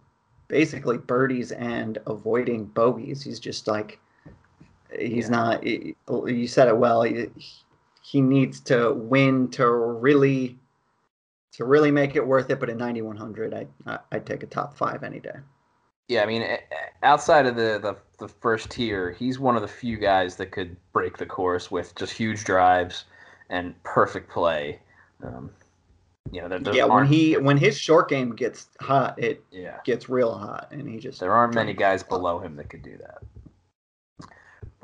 basically 0.48 0.98
birdies 0.98 1.52
and 1.52 1.98
avoiding 2.08 2.66
bogeys. 2.66 3.24
He's 3.24 3.40
just 3.40 3.68
like 3.68 4.00
He's 4.98 5.25
yeah. 5.25 5.36
not. 5.36 5.63
He, 5.63 5.96
you 6.25 6.48
said 6.48 6.68
it 6.68 6.77
well. 6.77 7.04
He, 7.04 7.27
he 8.04 8.22
needs 8.22 8.60
to 8.62 8.94
win 8.94 9.50
to 9.51 9.70
really 9.70 10.58
to 11.54 11.65
really 11.65 11.92
make 11.92 12.15
it 12.15 12.25
worth 12.25 12.50
it. 12.50 12.60
But 12.60 12.70
at 12.70 12.77
9100, 12.77 13.54
I 13.86 14.00
I'd 14.12 14.25
take 14.25 14.44
a 14.44 14.48
top 14.48 14.75
five 14.77 15.04
any 15.04 15.20
day. 15.20 15.38
Yeah, 16.08 16.22
I 16.22 16.27
mean, 16.27 16.46
outside 17.01 17.48
of 17.48 17.56
the, 17.56 17.80
the 17.82 17.98
the 18.20 18.27
first 18.27 18.70
tier, 18.70 19.12
he's 19.12 19.39
one 19.39 19.56
of 19.56 19.62
the 19.62 19.68
few 19.68 19.98
guys 19.98 20.36
that 20.36 20.51
could 20.51 20.77
break 20.94 21.18
the 21.18 21.25
course 21.25 21.72
with 21.72 21.96
just 21.96 22.13
huge 22.13 22.44
drives 22.44 23.06
and 23.50 23.82
perfect 23.84 24.30
play. 24.30 24.80
Um, 25.24 25.50
you 26.32 26.42
know, 26.42 26.48
there, 26.48 26.75
yeah, 26.75 26.86
when 26.86 27.06
he 27.06 27.38
when 27.38 27.58
his 27.58 27.77
short 27.77 28.10
game 28.10 28.36
gets 28.36 28.68
hot, 28.80 29.18
it 29.18 29.44
yeah. 29.51 29.77
gets 29.84 30.10
real 30.10 30.38
hot, 30.38 30.68
and 30.72 30.88
he 30.88 31.00
just 31.00 31.20
there 31.20 31.32
aren't 31.32 31.54
many 31.54 31.74
guys 31.74 32.04
below 32.04 32.39
him 32.39 32.56
that 32.58 32.70
could 32.70 32.84
do 32.84 32.98
that. 32.98 33.20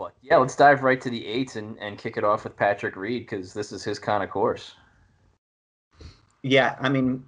But 0.01 0.15
yeah, 0.23 0.37
let's 0.37 0.55
dive 0.55 0.81
right 0.81 0.99
to 0.99 1.11
the 1.11 1.27
eights 1.27 1.57
and, 1.57 1.77
and 1.77 1.95
kick 1.95 2.17
it 2.17 2.23
off 2.23 2.43
with 2.43 2.57
Patrick 2.57 2.95
Reed 2.95 3.21
because 3.21 3.53
this 3.53 3.71
is 3.71 3.83
his 3.83 3.99
kind 3.99 4.23
of 4.23 4.31
course. 4.31 4.73
Yeah, 6.41 6.75
I 6.79 6.89
mean, 6.89 7.23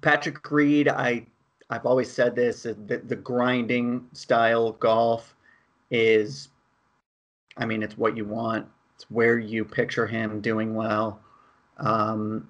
Patrick 0.00 0.48
Reed, 0.52 0.86
I 0.86 1.26
I've 1.68 1.86
always 1.86 2.08
said 2.08 2.36
this 2.36 2.62
the, 2.62 3.02
the 3.04 3.16
grinding 3.16 4.06
style 4.12 4.70
golf 4.74 5.34
is, 5.90 6.50
I 7.56 7.66
mean, 7.66 7.82
it's 7.82 7.98
what 7.98 8.16
you 8.16 8.24
want. 8.24 8.68
It's 8.94 9.10
where 9.10 9.40
you 9.40 9.64
picture 9.64 10.06
him 10.06 10.40
doing 10.40 10.76
well. 10.76 11.20
Um, 11.78 12.46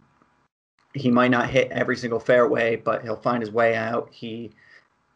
he 0.93 1.11
might 1.11 1.31
not 1.31 1.49
hit 1.49 1.71
every 1.71 1.97
single 1.97 2.21
fairway, 2.21 2.77
but 2.77 3.03
he'll 3.05 3.17
find 3.17 3.43
his 3.43 3.51
way 3.51 3.75
out. 3.75 4.11
He 4.13 4.51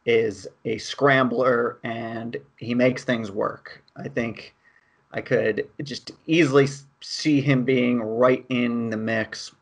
is 0.06 0.46
a 0.64 0.78
scrambler 0.78 1.78
and 1.82 2.36
he 2.58 2.74
makes 2.74 3.04
things 3.04 3.30
work. 3.30 3.82
I 3.96 4.08
think 4.08 4.54
I 5.12 5.20
could 5.20 5.68
just 5.82 6.12
easily 6.26 6.66
see 7.00 7.40
him 7.40 7.64
being 7.64 8.02
right 8.02 8.44
in 8.48 8.90
the 8.90 8.96
mix 8.96 9.52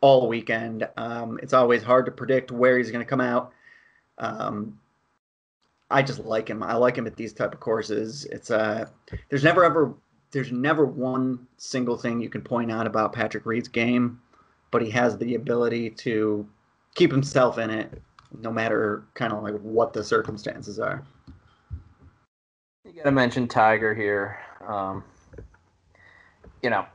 all 0.00 0.28
weekend. 0.28 0.88
Um, 0.96 1.38
it's 1.42 1.52
always 1.52 1.82
hard 1.82 2.06
to 2.06 2.12
predict 2.12 2.50
where 2.50 2.78
he's 2.78 2.90
going 2.90 3.04
to 3.04 3.08
come 3.08 3.20
out. 3.20 3.52
Um, 4.18 4.78
I 5.90 6.02
just 6.02 6.20
like 6.20 6.48
him. 6.48 6.62
I 6.62 6.74
like 6.74 6.96
him 6.96 7.06
at 7.06 7.16
these 7.16 7.32
type 7.32 7.52
of 7.52 7.60
courses. 7.60 8.24
It's 8.26 8.50
uh, 8.50 8.86
there's 9.28 9.44
never 9.44 9.64
ever 9.64 9.94
there's 10.30 10.52
never 10.52 10.86
one 10.86 11.46
single 11.56 11.96
thing 11.96 12.20
you 12.20 12.30
can 12.30 12.42
point 12.42 12.70
out 12.70 12.86
about 12.86 13.12
Patrick 13.12 13.44
Reed's 13.44 13.68
game, 13.68 14.20
but 14.70 14.82
he 14.82 14.90
has 14.90 15.18
the 15.18 15.34
ability 15.34 15.90
to 15.90 16.46
keep 16.94 17.10
himself 17.10 17.58
in 17.58 17.70
it 17.70 18.00
no 18.38 18.50
matter 18.50 19.04
kind 19.14 19.32
of 19.32 19.42
like 19.42 19.58
what 19.60 19.92
the 19.92 20.04
circumstances 20.04 20.78
are. 20.78 21.02
You 22.84 22.92
got 22.92 23.04
to 23.04 23.10
mention 23.10 23.46
Tiger 23.46 23.94
here. 23.94 24.38
Um, 24.66 25.04
you 26.62 26.70
know, 26.70 26.86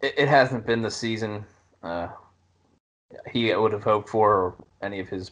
it, 0.00 0.14
it, 0.16 0.28
hasn't 0.28 0.66
been 0.66 0.82
the 0.82 0.90
season 0.90 1.44
uh, 1.82 2.08
he 3.30 3.54
would 3.54 3.72
have 3.72 3.82
hoped 3.82 4.08
for, 4.08 4.32
or 4.32 4.54
any 4.82 5.00
of 5.00 5.08
his 5.08 5.30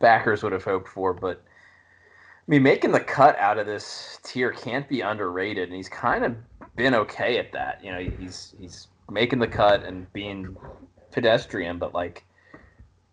backers 0.00 0.42
would 0.42 0.52
have 0.52 0.64
hoped 0.64 0.88
for. 0.88 1.12
But 1.12 1.42
I 1.46 2.44
mean, 2.46 2.62
making 2.62 2.92
the 2.92 3.00
cut 3.00 3.38
out 3.38 3.58
of 3.58 3.66
this 3.66 4.18
tier 4.24 4.50
can't 4.50 4.88
be 4.88 5.00
underrated, 5.00 5.68
and 5.68 5.76
he's 5.76 5.88
kind 5.88 6.24
of 6.24 6.36
been 6.76 6.94
okay 6.94 7.38
at 7.38 7.52
that. 7.52 7.80
You 7.84 7.92
know, 7.92 8.00
he's 8.00 8.54
he's 8.58 8.88
making 9.10 9.38
the 9.38 9.48
cut 9.48 9.84
and 9.84 10.12
being 10.12 10.56
pedestrian, 11.12 11.78
but 11.78 11.94
like 11.94 12.24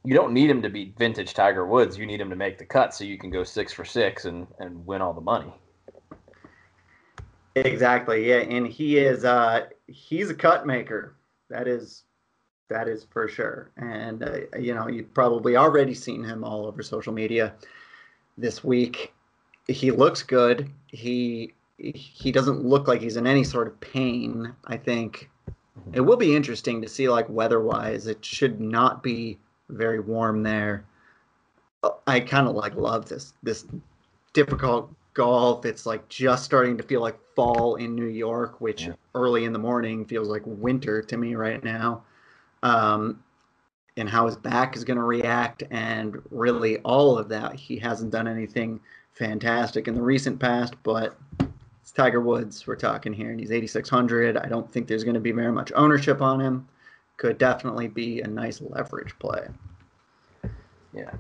you 0.08 0.14
don't 0.14 0.32
need 0.32 0.50
him 0.50 0.62
to 0.62 0.70
be 0.70 0.94
vintage 0.98 1.34
Tiger 1.34 1.68
Woods. 1.68 1.98
You 1.98 2.06
need 2.06 2.22
him 2.22 2.30
to 2.30 2.36
make 2.38 2.58
the 2.58 2.64
cut 2.64 2.96
so 2.96 3.04
you 3.04 3.18
can 3.18 3.30
go 3.30 3.44
six 3.44 3.74
for 3.74 3.84
six 3.84 4.24
and, 4.24 4.48
and 4.58 4.88
win 4.88 5.02
all 5.02 5.12
the 5.12 5.20
money. 5.20 5.54
Exactly. 7.56 8.30
Yeah, 8.30 8.38
and 8.38 8.66
he 8.66 9.00
is 9.00 9.26
uh 9.26 9.66
he's 9.88 10.30
a 10.30 10.34
cut 10.34 10.66
maker. 10.66 11.18
That 11.50 11.68
is 11.68 12.04
that 12.70 12.88
is 12.88 13.06
for 13.10 13.28
sure. 13.28 13.72
And 13.76 14.24
uh, 14.24 14.58
you 14.58 14.74
know, 14.74 14.88
you've 14.88 15.14
probably 15.14 15.58
already 15.58 15.94
seen 15.94 16.24
him 16.24 16.42
all 16.42 16.66
over 16.68 16.82
social 16.84 17.12
media 17.12 17.54
this 18.38 18.64
week. 18.64 19.14
He 19.68 19.92
looks 19.92 20.24
good. 20.24 20.72
He 20.88 21.54
he 21.78 22.32
doesn't 22.32 22.64
look 22.64 22.88
like 22.88 23.02
he's 23.02 23.18
in 23.18 23.28
any 23.28 23.44
sort 23.44 23.68
of 23.68 23.78
pain. 23.82 24.56
I 24.68 24.78
think 24.78 25.30
it 25.92 26.00
will 26.00 26.16
be 26.16 26.34
interesting 26.34 26.82
to 26.82 26.88
see 26.88 27.10
like 27.10 27.28
weather-wise. 27.28 28.08
It 28.08 28.24
should 28.24 28.62
not 28.62 29.04
be 29.04 29.38
very 29.70 30.00
warm 30.00 30.44
there. 30.44 30.86
I 32.06 32.20
kind 32.20 32.48
of 32.48 32.56
like 32.56 32.76
love 32.76 33.08
this 33.08 33.34
this 33.44 33.66
difficult 34.34 34.94
golf. 35.14 35.66
It's 35.66 35.86
like 35.86 36.08
just 36.10 36.44
starting 36.44 36.78
to 36.78 36.84
feel 36.84 37.02
like 37.02 37.18
fall 37.36 37.76
in 37.76 37.96
New 37.96 38.08
York, 38.08 38.60
which 38.62 38.84
yeah. 38.84 38.94
early 39.16 39.46
in 39.46 39.54
the 39.54 39.60
morning 39.60 40.06
feels 40.06 40.28
like 40.28 40.44
winter 40.46 41.02
to 41.02 41.18
me 41.18 41.36
right 41.36 41.64
now. 41.64 42.04
Um, 42.64 43.24
and 43.98 44.08
how 44.08 44.28
his 44.28 44.36
back 44.36 44.76
is 44.76 44.84
going 44.84 44.98
to 44.98 45.04
react, 45.04 45.64
and 45.72 46.22
really 46.30 46.78
all 46.80 47.18
of 47.18 47.30
that. 47.30 47.56
He 47.56 47.78
hasn't 47.78 48.12
done 48.12 48.28
anything 48.28 48.80
fantastic 49.14 49.88
in 49.88 49.96
the 49.96 50.02
recent 50.02 50.40
past, 50.40 50.76
but 50.84 51.18
it's 51.82 51.92
Tiger 51.92 52.22
Woods 52.22 52.68
we're 52.68 52.76
talking 52.76 53.12
here, 53.12 53.32
and 53.32 53.40
he's 53.40 53.52
8,600. 53.52 54.38
I 54.38 54.48
don't 54.48 54.72
think 54.72 54.88
there's 54.88 55.04
going 55.04 55.16
to 55.16 55.20
be 55.20 55.32
very 55.32 55.52
much 55.52 55.72
ownership 55.76 56.22
on 56.22 56.40
him. 56.40 56.68
Could 57.18 57.38
definitely 57.38 57.88
be 57.88 58.22
a 58.22 58.28
nice 58.28 58.62
leverage 58.62 59.18
play. 59.20 59.48
Yeah. 60.94 61.12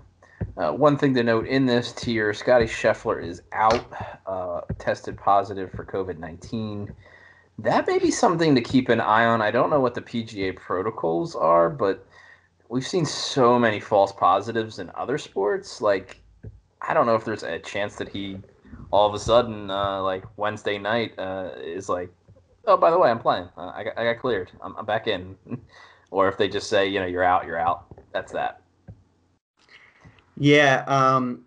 Uh, 0.55 0.71
one 0.71 0.97
thing 0.97 1.13
to 1.13 1.23
note 1.23 1.47
in 1.47 1.65
this 1.65 1.91
tier, 1.91 2.33
Scotty 2.33 2.65
Scheffler 2.65 3.23
is 3.23 3.41
out, 3.51 3.85
uh, 4.25 4.61
tested 4.79 5.17
positive 5.17 5.71
for 5.71 5.85
COVID 5.85 6.17
19. 6.17 6.93
That 7.59 7.87
may 7.87 7.97
be 7.97 8.11
something 8.11 8.53
to 8.53 8.61
keep 8.61 8.89
an 8.89 9.01
eye 9.01 9.25
on. 9.25 9.41
I 9.41 9.51
don't 9.51 9.69
know 9.69 9.79
what 9.79 9.95
the 9.95 10.01
PGA 10.01 10.55
protocols 10.55 11.35
are, 11.35 11.69
but 11.69 12.05
we've 12.69 12.85
seen 12.85 13.05
so 13.05 13.57
many 13.57 13.79
false 13.79 14.11
positives 14.11 14.79
in 14.79 14.91
other 14.95 15.17
sports. 15.17 15.81
Like, 15.81 16.19
I 16.81 16.93
don't 16.93 17.07
know 17.07 17.15
if 17.15 17.25
there's 17.25 17.43
a 17.43 17.59
chance 17.59 17.95
that 17.95 18.09
he 18.09 18.37
all 18.91 19.07
of 19.07 19.13
a 19.13 19.19
sudden, 19.19 19.69
uh, 19.69 20.01
like 20.01 20.23
Wednesday 20.37 20.77
night, 20.77 21.13
uh, 21.17 21.49
is 21.57 21.89
like, 21.89 22.09
oh, 22.67 22.77
by 22.77 22.91
the 22.91 22.99
way, 22.99 23.09
I'm 23.09 23.19
playing. 23.19 23.49
Uh, 23.57 23.71
I, 23.73 23.83
got, 23.83 23.97
I 23.97 24.03
got 24.03 24.19
cleared. 24.19 24.51
I'm, 24.61 24.75
I'm 24.77 24.85
back 24.85 25.07
in. 25.07 25.35
or 26.11 26.27
if 26.27 26.37
they 26.37 26.47
just 26.47 26.69
say, 26.69 26.87
you 26.87 26.99
know, 26.99 27.05
you're 27.05 27.23
out, 27.23 27.45
you're 27.45 27.59
out. 27.59 27.85
That's 28.13 28.31
that. 28.33 28.61
Yeah, 30.37 30.83
um, 30.87 31.45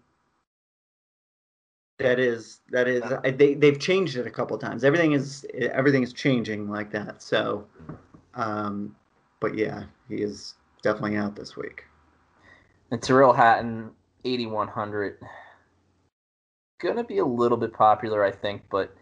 that 1.99 2.19
is 2.19 2.61
that 2.71 2.89
is 2.89 3.05
they 3.37 3.55
they've 3.55 3.79
changed 3.79 4.17
it 4.17 4.27
a 4.27 4.31
couple 4.31 4.59
times. 4.59 4.83
Everything 4.83 5.13
is 5.13 5.47
everything 5.55 6.03
is 6.03 6.13
changing 6.13 6.69
like 6.69 6.91
that. 6.91 7.23
So, 7.23 7.67
um, 8.35 8.97
but 9.39 9.57
yeah, 9.57 9.85
he 10.09 10.17
is 10.17 10.55
definitely 10.83 11.17
out 11.17 11.37
this 11.37 11.57
week. 11.57 11.85
And 12.91 13.01
Tyrrell 13.01 13.33
Hatton, 13.33 13.91
eighty 14.25 14.47
one 14.47 14.67
hundred, 14.67 15.19
gonna 16.81 17.05
be 17.05 17.19
a 17.19 17.25
little 17.25 17.59
bit 17.59 17.73
popular, 17.73 18.25
I 18.25 18.33
think, 18.33 18.63
but 18.71 18.93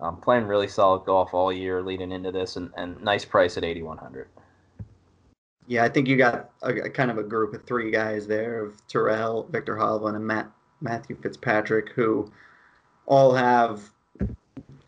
um, 0.00 0.20
playing 0.20 0.44
really 0.44 0.68
solid 0.68 1.04
golf 1.04 1.34
all 1.34 1.52
year 1.52 1.82
leading 1.82 2.12
into 2.12 2.30
this, 2.32 2.56
and, 2.56 2.70
and 2.76 3.00
nice 3.02 3.24
price 3.24 3.56
at 3.56 3.64
eighty 3.64 3.82
one 3.82 3.98
hundred. 3.98 4.28
Yeah, 5.66 5.84
I 5.84 5.88
think 5.88 6.08
you 6.08 6.16
got 6.16 6.50
a, 6.62 6.74
a, 6.74 6.90
kind 6.90 7.10
of 7.10 7.18
a 7.18 7.22
group 7.22 7.52
of 7.52 7.64
three 7.64 7.90
guys 7.90 8.26
there 8.26 8.64
of 8.64 8.86
Tyrrell, 8.86 9.46
Viktor 9.50 9.76
Hovland, 9.76 10.16
and 10.16 10.26
Matt 10.26 10.50
Matthew 10.80 11.16
Fitzpatrick, 11.20 11.90
who 11.90 12.32
all 13.06 13.34
have 13.34 13.82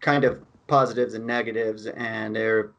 kind 0.00 0.24
of 0.24 0.40
positives 0.68 1.14
and 1.14 1.26
negatives, 1.26 1.86
and 1.86 2.34
they're 2.34 2.70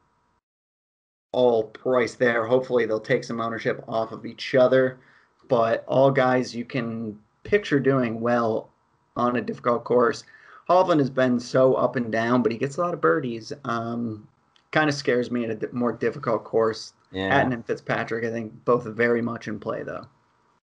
all 1.34 1.64
priced 1.66 2.18
there. 2.18 2.46
Hopefully, 2.46 2.86
they'll 2.86 3.00
take 3.00 3.24
some 3.24 3.42
ownership 3.42 3.84
off 3.88 4.12
of 4.12 4.26
each 4.26 4.56
other, 4.56 5.00
but 5.48 5.84
all 5.88 6.10
guys 6.10 6.56
you 6.56 6.66
can 6.66 7.20
picture 7.44 7.80
doing 7.80 8.22
well 8.22 8.70
on 9.16 9.36
a 9.36 9.42
difficult 9.42 9.84
course. 9.84 10.24
Hovland 10.70 11.00
has 11.00 11.10
been 11.10 11.40
so 11.40 11.74
up 11.74 11.96
and 11.96 12.12
down, 12.12 12.44
but 12.44 12.52
he 12.52 12.58
gets 12.58 12.78
a 12.78 12.82
lot 12.82 12.94
of 12.94 13.02
birdies. 13.02 13.52
Um, 13.66 14.28
kind 14.72 14.90
of 14.90 14.96
scares 14.96 15.32
me 15.32 15.46
at 15.46 15.64
a 15.64 15.70
more 15.74 15.92
difficult 15.92 16.44
course 16.44 16.94
yeah. 17.12 17.28
Hatton 17.28 17.54
and 17.54 17.66
Fitzpatrick, 17.66 18.26
I 18.26 18.32
think, 18.32 18.66
both 18.66 18.86
very 18.86 19.22
much 19.22 19.48
in 19.48 19.60
play, 19.60 19.84
though. 19.84 20.06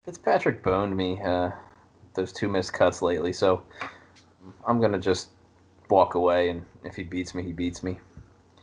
Fitzpatrick 0.06 0.64
boned 0.64 0.96
me 0.96 1.20
uh, 1.22 1.50
those 2.14 2.32
two 2.32 2.48
missed 2.48 2.74
cuts 2.74 3.02
lately, 3.02 3.34
so 3.34 3.64
I'm 4.68 4.80
gonna 4.80 5.00
just 5.00 5.30
walk 5.90 6.14
away, 6.14 6.50
and 6.50 6.64
if 6.84 6.96
he 6.96 7.04
beats 7.04 7.34
me, 7.34 7.44
he 7.44 7.54
beats 7.54 7.82
me. 7.82 8.00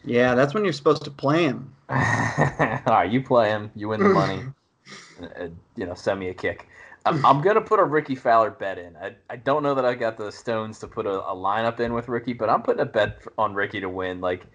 Yeah, 0.05 0.35
that's 0.35 0.55
when 0.55 0.65
you're 0.65 0.73
supposed 0.73 1.05
to 1.05 1.11
play 1.11 1.45
him. 1.45 1.75
All 1.89 1.97
right, 1.99 3.11
you 3.11 3.23
play 3.23 3.49
him, 3.49 3.71
you 3.75 3.89
win 3.89 4.03
the 4.03 4.09
money. 4.09 4.43
uh, 5.23 5.49
you 5.77 5.87
know, 5.87 5.95
send 5.95 6.21
me 6.21 6.29
a 6.29 6.35
kick. 6.35 6.69
I'm, 7.05 7.25
I'm, 7.25 7.41
gonna 7.41 7.61
put 7.61 7.81
a 7.81 7.85
Rickie 7.85 8.15
Fowler 8.15 8.51
bet 8.51 8.79
in. 8.79 8.97
I, 8.97 9.15
I 9.29 9.37
don't 9.37 9.63
know 9.63 9.75
that 9.75 9.85
I 9.85 9.95
got 9.95 10.17
the 10.17 10.31
stones 10.31 10.79
to 10.81 10.87
put 10.87 11.07
a, 11.07 11.21
a 11.23 11.35
lineup 11.35 11.81
in 11.81 11.93
with 11.95 12.09
Rickie, 12.09 12.33
but 12.33 12.49
I'm 12.49 12.63
putting 12.63 12.81
a 12.81 12.87
bet 12.87 13.23
on 13.39 13.55
Rickie 13.55 13.81
to 13.81 13.89
win. 13.89 14.21
Like 14.21 14.47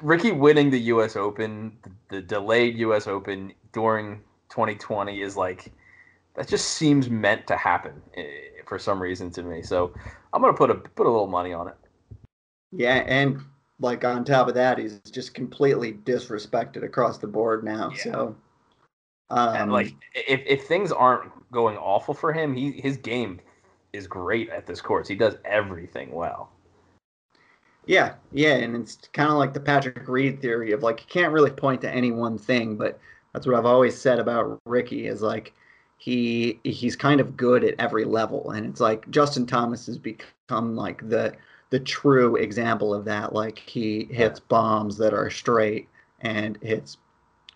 Rickie 0.00 0.32
winning 0.32 0.70
the 0.70 0.80
U.S. 0.80 1.16
Open, 1.16 1.76
the, 1.82 2.16
the, 2.16 2.22
delayed 2.22 2.78
U.S. 2.78 3.06
Open 3.06 3.52
during 3.72 4.20
2020 4.50 5.20
is 5.20 5.36
like 5.36 5.72
that. 6.34 6.48
Just 6.48 6.70
seems 6.70 7.08
meant 7.10 7.46
to 7.46 7.56
happen 7.56 8.00
eh, 8.16 8.24
for 8.66 8.78
some 8.78 9.00
reason 9.00 9.30
to 9.32 9.42
me. 9.42 9.62
So 9.62 9.92
I'm 10.32 10.40
gonna 10.40 10.54
put 10.54 10.70
a 10.70 10.74
put 10.74 11.06
a 11.06 11.10
little 11.10 11.26
money 11.26 11.52
on 11.52 11.68
it. 11.68 11.76
Yeah, 12.72 13.04
and 13.06 13.40
like 13.80 14.04
on 14.04 14.24
top 14.24 14.48
of 14.48 14.54
that, 14.54 14.78
he's 14.78 15.00
just 15.10 15.34
completely 15.34 15.92
disrespected 15.92 16.84
across 16.84 17.18
the 17.18 17.26
board 17.26 17.64
now. 17.64 17.90
Yeah. 17.90 18.02
So, 18.02 18.36
um, 19.32 19.56
and 19.56 19.72
like 19.72 19.94
if 20.14 20.42
if 20.46 20.66
things 20.66 20.92
aren't 20.92 21.30
going 21.50 21.76
awful 21.78 22.12
for 22.12 22.32
him, 22.32 22.54
he 22.54 22.72
his 22.72 22.98
game 22.98 23.40
is 23.92 24.06
great 24.06 24.50
at 24.50 24.66
this 24.66 24.80
course. 24.80 25.08
He 25.08 25.14
does 25.14 25.36
everything 25.44 26.12
well. 26.12 26.50
Yeah, 27.86 28.14
yeah, 28.30 28.56
and 28.56 28.76
it's 28.76 28.96
kind 29.14 29.30
of 29.30 29.38
like 29.38 29.54
the 29.54 29.60
Patrick 29.60 30.06
Reed 30.06 30.40
theory 30.40 30.72
of 30.72 30.82
like 30.82 31.00
you 31.00 31.06
can't 31.08 31.32
really 31.32 31.50
point 31.50 31.80
to 31.80 31.90
any 31.90 32.12
one 32.12 32.36
thing, 32.36 32.76
but 32.76 33.00
that's 33.32 33.46
what 33.46 33.56
I've 33.56 33.66
always 33.66 33.98
said 33.98 34.18
about 34.18 34.60
Rickie 34.66 35.06
is 35.06 35.22
like 35.22 35.54
he 35.96 36.60
he's 36.62 36.94
kind 36.94 37.20
of 37.20 37.34
good 37.34 37.64
at 37.64 37.74
every 37.78 38.04
level, 38.04 38.50
and 38.50 38.66
it's 38.66 38.80
like 38.80 39.08
Justin 39.10 39.46
Thomas 39.46 39.86
has 39.86 39.96
become 39.96 40.76
like 40.76 41.08
the 41.08 41.34
the 41.70 41.80
true 41.80 42.36
example 42.36 42.92
of 42.92 43.06
that. 43.06 43.32
Like 43.32 43.58
he 43.58 44.04
hits 44.10 44.40
bombs 44.40 44.98
that 44.98 45.14
are 45.14 45.30
straight 45.30 45.88
and 46.20 46.58
hits 46.62 46.98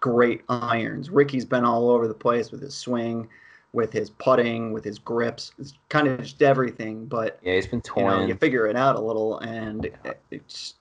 great 0.01 0.43
irons. 0.49 1.11
Rickie's 1.11 1.45
been 1.45 1.65
all 1.65 1.91
over 1.91 2.09
the 2.09 2.15
place 2.15 2.51
with 2.51 2.61
his 2.61 2.75
swing 2.75 3.29
with 3.77 3.93
his 3.93 4.09
putting, 4.09 4.73
with 4.73 4.83
his 4.83 4.99
grips, 4.99 5.53
it's 5.59 5.75
kind 5.91 6.09
of 6.09 6.19
just 6.23 6.43
everything. 6.43 7.05
But 7.05 7.39
yeah, 7.43 7.55
he's 7.55 7.67
been 7.67 7.83
torn. 7.83 8.13
You, 8.13 8.21
know, 8.21 8.27
you 8.27 8.35
figure 8.35 8.67
it 8.67 8.75
out 8.75 8.97
a 8.97 9.01
little, 9.01 9.39
and 9.41 9.91
it's 10.31 10.75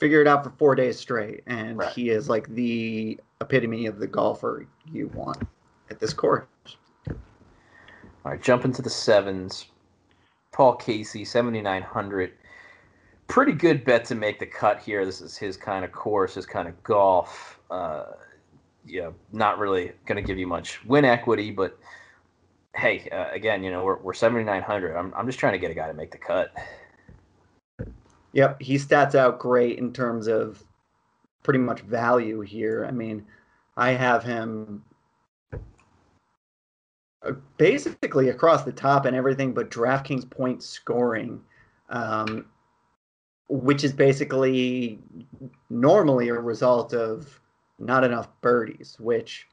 figure 0.00 0.22
it 0.22 0.26
out 0.26 0.42
for 0.42 0.50
four 0.50 0.74
days 0.74 0.98
straight, 0.98 1.42
and 1.46 1.78
right. 1.78 1.92
he 1.92 2.08
is 2.08 2.28
like 2.28 2.48
the 2.54 3.20
epitome 3.42 3.86
of 3.86 3.98
the 3.98 4.06
golfer 4.06 4.66
you 4.90 5.08
want 5.08 5.42
at 5.90 6.00
this 6.00 6.14
course. 6.14 6.46
All 7.08 7.16
right, 8.32 8.42
jump 8.42 8.64
into 8.64 8.80
the 8.80 8.90
sevens. 8.90 9.66
Paul 10.50 10.74
Casey, 10.76 11.26
seventy 11.26 11.60
nine 11.60 11.82
hundred. 11.82 12.32
Pretty 13.26 13.52
good 13.52 13.84
bet 13.84 14.06
to 14.06 14.14
make 14.14 14.38
the 14.38 14.46
cut 14.46 14.80
here. 14.80 15.04
This 15.04 15.20
is 15.20 15.36
his 15.36 15.58
kind 15.58 15.84
of 15.84 15.92
course, 15.92 16.34
his 16.34 16.46
kind 16.46 16.66
of 16.66 16.82
golf. 16.82 17.60
Uh, 17.70 18.04
yeah, 18.88 19.10
not 19.32 19.58
really 19.58 19.92
going 20.06 20.16
to 20.16 20.22
give 20.22 20.38
you 20.38 20.46
much 20.46 20.84
win 20.84 21.04
equity, 21.04 21.50
but 21.50 21.78
hey, 22.74 23.08
uh, 23.10 23.26
again, 23.32 23.62
you 23.62 23.70
know, 23.70 23.84
we're, 23.84 23.98
we're 23.98 24.14
7,900. 24.14 24.96
I'm, 24.96 25.12
I'm 25.14 25.26
just 25.26 25.38
trying 25.38 25.52
to 25.52 25.58
get 25.58 25.70
a 25.70 25.74
guy 25.74 25.88
to 25.88 25.94
make 25.94 26.10
the 26.10 26.18
cut. 26.18 26.52
Yep, 28.32 28.60
he 28.60 28.76
stats 28.76 29.14
out 29.14 29.38
great 29.38 29.78
in 29.78 29.92
terms 29.92 30.28
of 30.28 30.62
pretty 31.42 31.58
much 31.58 31.80
value 31.80 32.40
here. 32.40 32.84
I 32.86 32.90
mean, 32.90 33.26
I 33.76 33.92
have 33.92 34.22
him 34.22 34.84
uh, 37.22 37.32
basically 37.56 38.28
across 38.28 38.64
the 38.64 38.72
top 38.72 39.06
and 39.06 39.16
everything, 39.16 39.52
but 39.54 39.70
DraftKings 39.70 40.28
point 40.28 40.62
scoring, 40.62 41.40
um, 41.88 42.46
which 43.48 43.82
is 43.82 43.92
basically 43.92 44.98
normally 45.70 46.28
a 46.28 46.34
result 46.34 46.92
of 46.92 47.40
not 47.78 48.04
enough 48.04 48.28
birdies, 48.40 48.96
which, 48.98 49.46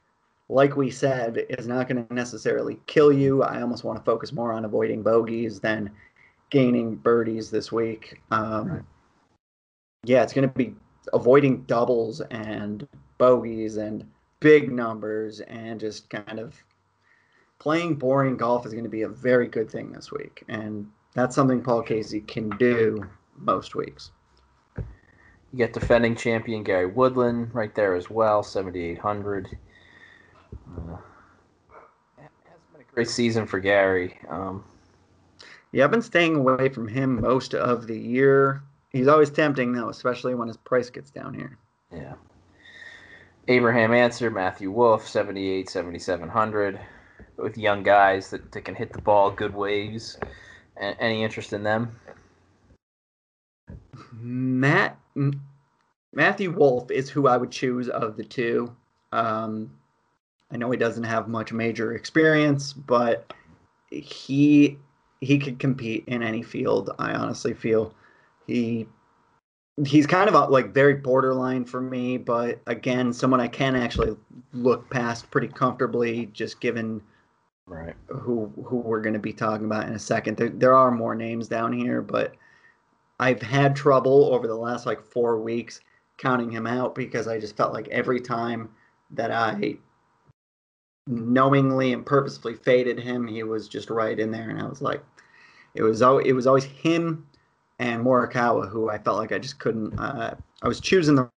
like 0.50 0.76
we 0.76 0.90
said, 0.90 1.46
is 1.50 1.68
not 1.68 1.88
going 1.88 2.06
to 2.06 2.14
necessarily 2.14 2.80
kill 2.88 3.12
you. 3.12 3.44
I 3.44 3.62
almost 3.62 3.84
want 3.84 3.98
to 4.00 4.04
focus 4.04 4.34
more 4.34 4.54
on 4.54 4.66
avoiding 4.66 5.04
bogeys 5.04 5.60
than 5.60 5.92
gaining 6.50 6.96
birdies 6.96 7.50
this 7.50 7.72
week. 7.72 8.22
Um, 8.32 8.68
right. 8.70 8.82
Yeah, 10.04 10.24
it's 10.24 10.34
going 10.34 10.48
to 10.48 10.54
be 10.54 10.76
avoiding 11.14 11.64
doubles 11.64 12.22
and 12.22 12.88
bogeys 13.18 13.78
and 13.78 14.06
big 14.40 14.72
numbers 14.72 15.40
and 15.42 15.80
just 15.80 16.10
kind 16.10 16.40
of 16.40 16.56
playing 17.60 17.96
boring 17.96 18.38
golf 18.38 18.66
is 18.66 18.74
going 18.74 18.84
to 18.84 18.90
be 18.90 19.04
a 19.04 19.10
very 19.10 19.48
good 19.48 19.70
thing 19.70 19.92
this 19.92 20.12
week. 20.12 20.44
And 20.48 20.88
that's 21.16 21.36
something 21.36 21.62
Paul 21.62 21.82
Casey 21.82 22.22
can 22.22 22.50
do 22.58 23.08
most 23.38 23.76
weeks. 23.76 24.12
You 25.52 25.58
get 25.58 25.74
defending 25.74 26.16
champion 26.16 26.64
Gary 26.64 26.88
Woodland 26.88 27.54
right 27.54 27.74
there 27.76 27.96
as 27.96 28.10
well, 28.10 28.44
7,800. 28.44 29.58
Uh, 30.78 30.98
hasn't 32.18 32.74
been 32.74 32.82
a 32.82 32.94
great 32.94 33.10
season 33.10 33.46
for 33.46 33.60
Gary. 33.60 34.20
Um, 34.28 34.64
yeah, 35.72 35.84
I've 35.84 35.92
been 35.92 36.02
staying 36.02 36.36
away 36.36 36.70
from 36.70 36.88
him 36.88 37.22
most 37.22 37.54
of 37.54 37.88
the 37.88 37.98
year. 37.98 38.64
He's 38.90 39.08
always 39.08 39.30
tempting 39.30 39.74
though, 39.74 39.90
especially 39.90 40.36
when 40.36 40.48
his 40.48 40.58
price 40.58 40.90
gets 40.90 41.12
down 41.12 41.34
here. 41.34 41.58
Yeah. 41.92 42.14
Abraham 43.48 43.94
Ancer, 43.94 44.32
Matthew 44.32 44.72
Wolff, 44.72 45.08
78, 45.08 45.70
7,700. 45.70 46.80
With 47.38 47.58
young 47.58 47.84
guys 47.84 48.30
that, 48.30 48.52
that 48.54 48.62
can 48.62 48.76
hit 48.76 48.94
the 48.94 49.02
ball 49.02 49.30
good 49.30 49.54
waves. 49.54 50.18
any 50.78 51.24
interest 51.24 51.54
in 51.54 51.64
them? 51.64 52.00
Matt 54.22 55.00
Matthew 56.14 56.52
Wolff 56.52 56.90
is 56.92 57.10
who 57.10 57.28
I 57.28 57.38
would 57.38 57.52
choose 57.52 57.90
of 57.90 58.18
the 58.18 58.24
two. 58.24 58.76
Um, 59.12 59.72
I 60.52 60.58
know 60.58 60.72
he 60.72 60.78
doesn't 60.78 61.04
have 61.04 61.28
much 61.28 61.52
major 61.52 61.94
experience, 61.94 62.74
but 62.74 63.34
he 63.90 64.78
he 65.22 65.40
could 65.40 65.60
compete 65.60 66.04
in 66.08 66.24
any 66.24 66.42
field. 66.42 66.92
I 67.00 67.14
honestly 67.14 67.54
feel 67.54 67.94
he 68.48 68.88
he's 69.86 70.08
kind 70.08 70.30
of 70.30 70.50
like 70.50 70.74
very 70.74 70.96
borderline 70.96 71.66
for 71.66 71.82
me, 71.82 72.18
but 72.18 72.60
again, 72.68 73.12
someone 73.12 73.42
I 73.42 73.48
can 73.48 73.76
actually 73.76 74.16
look 74.54 74.90
past 74.90 75.30
pretty 75.32 75.48
comfortably, 75.48 76.28
just 76.28 76.62
given 76.62 77.02
right 77.68 77.96
who 78.08 78.52
who 78.64 78.78
we're 78.78 79.02
going 79.02 79.14
to 79.14 79.20
be 79.20 79.34
talking 79.34 79.66
about 79.66 79.88
in 79.88 79.94
a 79.94 80.00
second. 80.00 80.38
There, 80.38 80.50
there 80.50 80.76
are 80.76 80.92
more 80.92 81.16
names 81.16 81.48
down 81.48 81.74
here, 81.74 82.02
but 82.02 82.36
I've 83.20 83.42
had 83.42 83.76
trouble 83.76 84.34
over 84.34 84.48
the 84.48 84.56
last 84.56 84.86
like 84.86 85.02
four 85.02 85.40
weeks 85.40 85.82
counting 86.18 86.52
him 86.52 86.68
out 86.68 86.96
because 86.96 87.28
I 87.28 87.40
just 87.40 87.58
felt 87.58 87.74
like 87.74 87.88
every 87.90 88.20
time 88.20 88.70
that 89.12 89.32
I 89.32 89.78
knowingly 91.08 91.94
and 91.94 92.06
purposefully 92.06 92.56
faded 92.56 93.00
him, 93.00 93.28
he 93.28 93.44
was 93.44 93.68
just 93.68 93.90
right 93.90 94.20
in 94.20 94.32
there, 94.32 94.50
and 94.50 94.62
I 94.62 94.66
was 94.66 94.82
like, 94.82 95.04
it 95.74 95.84
was 95.84 96.02
it 96.02 96.34
was 96.34 96.48
always 96.48 96.66
him 96.66 97.28
and 97.80 98.04
Morikawa 98.04 98.70
who 98.70 98.90
I 98.90 98.98
felt 98.98 99.18
like 99.18 99.32
I 99.32 99.40
just 99.40 99.60
couldn't. 99.60 99.98
Uh, 100.00 100.36
I 100.62 100.68
was 100.68 100.80
choosing 100.80 101.16
the 101.16 101.30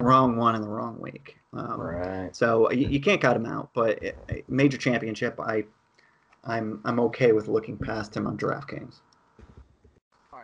wrong 0.00 0.36
one 0.36 0.54
in 0.54 0.62
the 0.62 0.68
wrong 0.68 0.98
week. 1.00 1.36
Um, 1.52 1.80
right. 1.80 2.34
So 2.34 2.70
you, 2.70 2.86
you, 2.88 3.00
can't 3.00 3.20
cut 3.20 3.36
him 3.36 3.46
out, 3.46 3.70
but 3.74 4.00
it, 4.02 4.48
major 4.48 4.78
championship, 4.78 5.38
I, 5.40 5.64
I'm 6.44 6.80
I'm 6.84 7.00
okay 7.00 7.32
with 7.32 7.48
looking 7.48 7.76
past 7.76 8.16
him 8.16 8.26
on 8.26 8.36
DraftKings. 8.36 9.00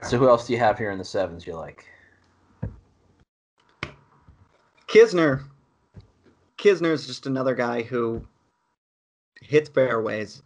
So 0.03 0.19
who 0.19 0.29
else 0.29 0.47
do 0.47 0.53
you 0.53 0.59
have 0.59 0.79
here 0.79 0.91
in 0.91 0.99
the 0.99 1.05
sevens 1.05 1.47
you 1.47 1.55
like? 1.55 1.87
Kisner. 4.87 5.45
Kisner 6.59 6.93
is 6.93 7.07
just 7.07 7.27
another 7.27 7.55
guy 7.55 7.83
who 7.83 8.27
hits 9.41 9.69
fairways. 9.69 10.43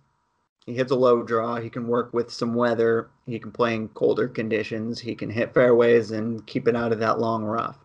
He 0.67 0.75
hits 0.75 0.93
a 0.93 0.97
low 0.97 1.23
draw. 1.23 1.57
He 1.57 1.71
can 1.71 1.89
work 1.89 2.13
with 2.13 2.33
some 2.33 2.55
weather. 2.55 3.11
He 3.27 3.39
can 3.39 3.53
play 3.53 3.75
in 3.75 3.89
colder 3.89 4.29
conditions. 4.29 5.01
He 5.01 5.15
can 5.15 5.31
hit 5.31 5.55
fairways 5.55 6.11
and 6.11 6.47
keep 6.47 6.69
it 6.69 6.77
out 6.77 6.93
of 6.93 6.99
that 7.01 7.19
long 7.19 7.45
rough. 7.45 7.79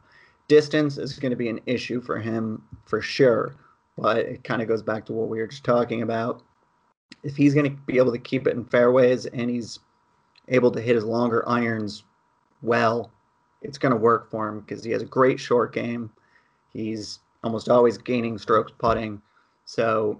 Distance 0.47 0.97
is 0.97 1.17
going 1.19 1.31
to 1.31 1.35
be 1.35 1.49
an 1.49 1.61
issue 1.65 2.01
for 2.01 2.19
him 2.19 2.63
for 2.85 3.01
sure, 3.01 3.55
but 3.97 4.17
it 4.17 4.43
kind 4.43 4.61
of 4.61 4.67
goes 4.67 4.83
back 4.83 5.05
to 5.05 5.13
what 5.13 5.29
we 5.29 5.39
were 5.39 5.47
just 5.47 5.63
talking 5.63 6.03
about. 6.03 6.43
If 7.23 7.35
he's 7.35 7.53
going 7.53 7.69
to 7.69 7.81
be 7.85 7.97
able 7.97 8.11
to 8.11 8.19
keep 8.19 8.45
it 8.45 8.55
in 8.55 8.65
fairways 8.65 9.25
and 9.25 9.49
he's 9.49 9.79
able 10.47 10.71
to 10.71 10.81
hit 10.81 10.95
his 10.95 11.05
longer 11.05 11.47
irons 11.47 12.03
well, 12.61 13.11
it's 13.61 13.77
going 13.77 13.91
to 13.91 13.97
work 13.97 14.29
for 14.29 14.47
him 14.47 14.61
because 14.61 14.83
he 14.83 14.91
has 14.91 15.01
a 15.01 15.05
great 15.05 15.39
short 15.39 15.73
game. 15.73 16.11
He's 16.73 17.19
almost 17.43 17.69
always 17.69 17.97
gaining 17.97 18.37
strokes 18.37 18.71
putting. 18.77 19.21
So 19.65 20.19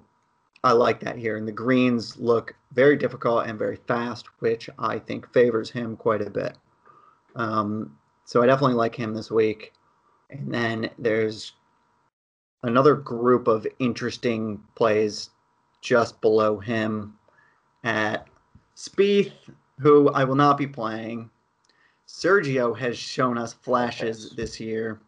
I 0.64 0.72
like 0.72 1.00
that 1.02 1.18
here. 1.18 1.38
And 1.38 1.48
the 1.48 1.52
greens 1.52 2.18
look 2.18 2.56
very 2.74 2.98
difficult 2.98 3.48
and 3.48 3.58
very 3.60 3.78
fast, 3.88 4.28
which 4.40 4.70
I 4.80 5.00
think 5.00 5.32
favors 5.32 5.70
him 5.70 5.96
quite 5.96 6.22
a 6.22 6.30
bit. 6.30 6.58
Um, 7.36 7.98
so 8.26 8.42
I 8.42 8.48
definitely 8.48 8.76
like 8.76 8.96
him 8.96 9.14
this 9.14 9.30
week. 9.30 9.74
And 10.30 10.52
then 10.54 10.90
there's 10.98 11.54
another 12.64 12.96
group 12.96 13.48
of 13.48 13.68
interesting 13.80 14.62
plays 14.76 15.30
just 15.82 16.20
below 16.22 16.58
him 16.60 17.16
at 17.84 18.28
Spieth, 18.76 19.34
who 19.80 20.10
I 20.10 20.24
will 20.24 20.36
not 20.36 20.58
be 20.58 20.68
playing. 20.68 21.30
Sergio 22.08 22.78
has 22.78 22.98
shown 22.98 23.38
us 23.38 23.54
flashes 23.54 24.32
this 24.32 24.60
year. 24.60 25.00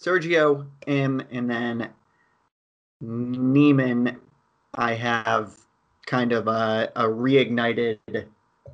Sergio, 0.00 0.66
M, 0.86 1.22
and 1.30 1.48
then 1.48 1.90
Niemann, 3.00 4.18
I 4.74 4.94
have 4.94 5.54
kind 6.06 6.32
of 6.32 6.48
a, 6.48 6.90
a 6.96 7.04
reignited 7.04 7.98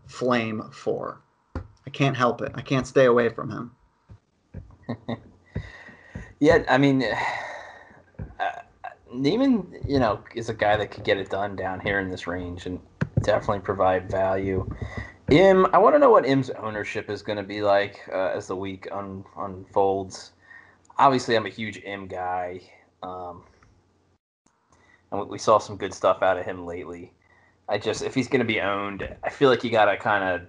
flame 0.07 0.62
for. 0.72 1.20
I 1.55 1.90
can't 1.90 2.16
help 2.16 2.40
it. 2.42 2.53
I 2.55 2.62
can't 2.62 2.87
stay 2.87 3.07
away 3.07 3.29
from 3.29 3.51
him. 3.51 3.70
yeah, 6.40 6.64
I 6.68 6.79
mean, 6.79 7.03
uh, 8.40 8.61
Niemann, 9.12 9.74
you 9.87 9.98
know, 9.98 10.20
is 10.35 10.48
a 10.48 10.55
guy 10.55 10.77
that 10.77 10.90
could 10.90 11.05
get 11.05 11.18
it 11.18 11.31
done 11.31 11.57
down 11.57 11.81
here 11.81 12.01
in 12.01 12.11
this 12.11 12.27
range 12.27 12.66
and 12.66 12.81
definitely 13.22 13.61
provide 13.61 14.11
value. 14.11 14.68
Im, 15.31 15.66
I 15.74 15.78
want 15.78 15.94
to 15.94 15.98
know 15.98 16.11
what 16.11 16.26
Im's 16.26 16.50
ownership 16.50 17.11
is 17.11 17.22
going 17.22 17.37
to 17.37 17.42
be 17.42 17.61
like 17.61 18.00
uh, 18.12 18.33
as 18.35 18.46
the 18.46 18.57
week 18.57 18.88
un- 18.90 19.24
unfolds. 19.37 20.33
Obviously, 20.96 21.37
I'm 21.37 21.46
a 21.46 21.50
huge 21.50 21.83
Im 21.85 22.07
guy, 22.09 22.61
um, 23.02 23.44
and 25.12 25.28
we 25.28 25.38
saw 25.38 25.59
some 25.59 25.76
good 25.76 25.92
stuff 25.92 26.22
out 26.22 26.38
of 26.38 26.44
him 26.44 26.66
lately. 26.66 27.12
I 27.68 27.76
just, 27.76 28.02
if 28.02 28.14
he's 28.14 28.28
going 28.28 28.40
to 28.40 28.46
be 28.46 28.61
owned, 28.61 29.07
I 29.22 29.28
feel 29.28 29.50
like 29.50 29.62
you 29.62 29.70
got 29.70 29.85
to 29.85 29.96
kind 29.98 30.24
of 30.24 30.48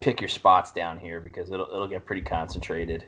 pick 0.00 0.20
your 0.20 0.28
spots 0.28 0.72
down 0.72 0.98
here 0.98 1.20
because 1.20 1.50
it'll 1.50 1.66
it'll 1.66 1.88
get 1.88 2.06
pretty 2.06 2.22
concentrated. 2.22 3.04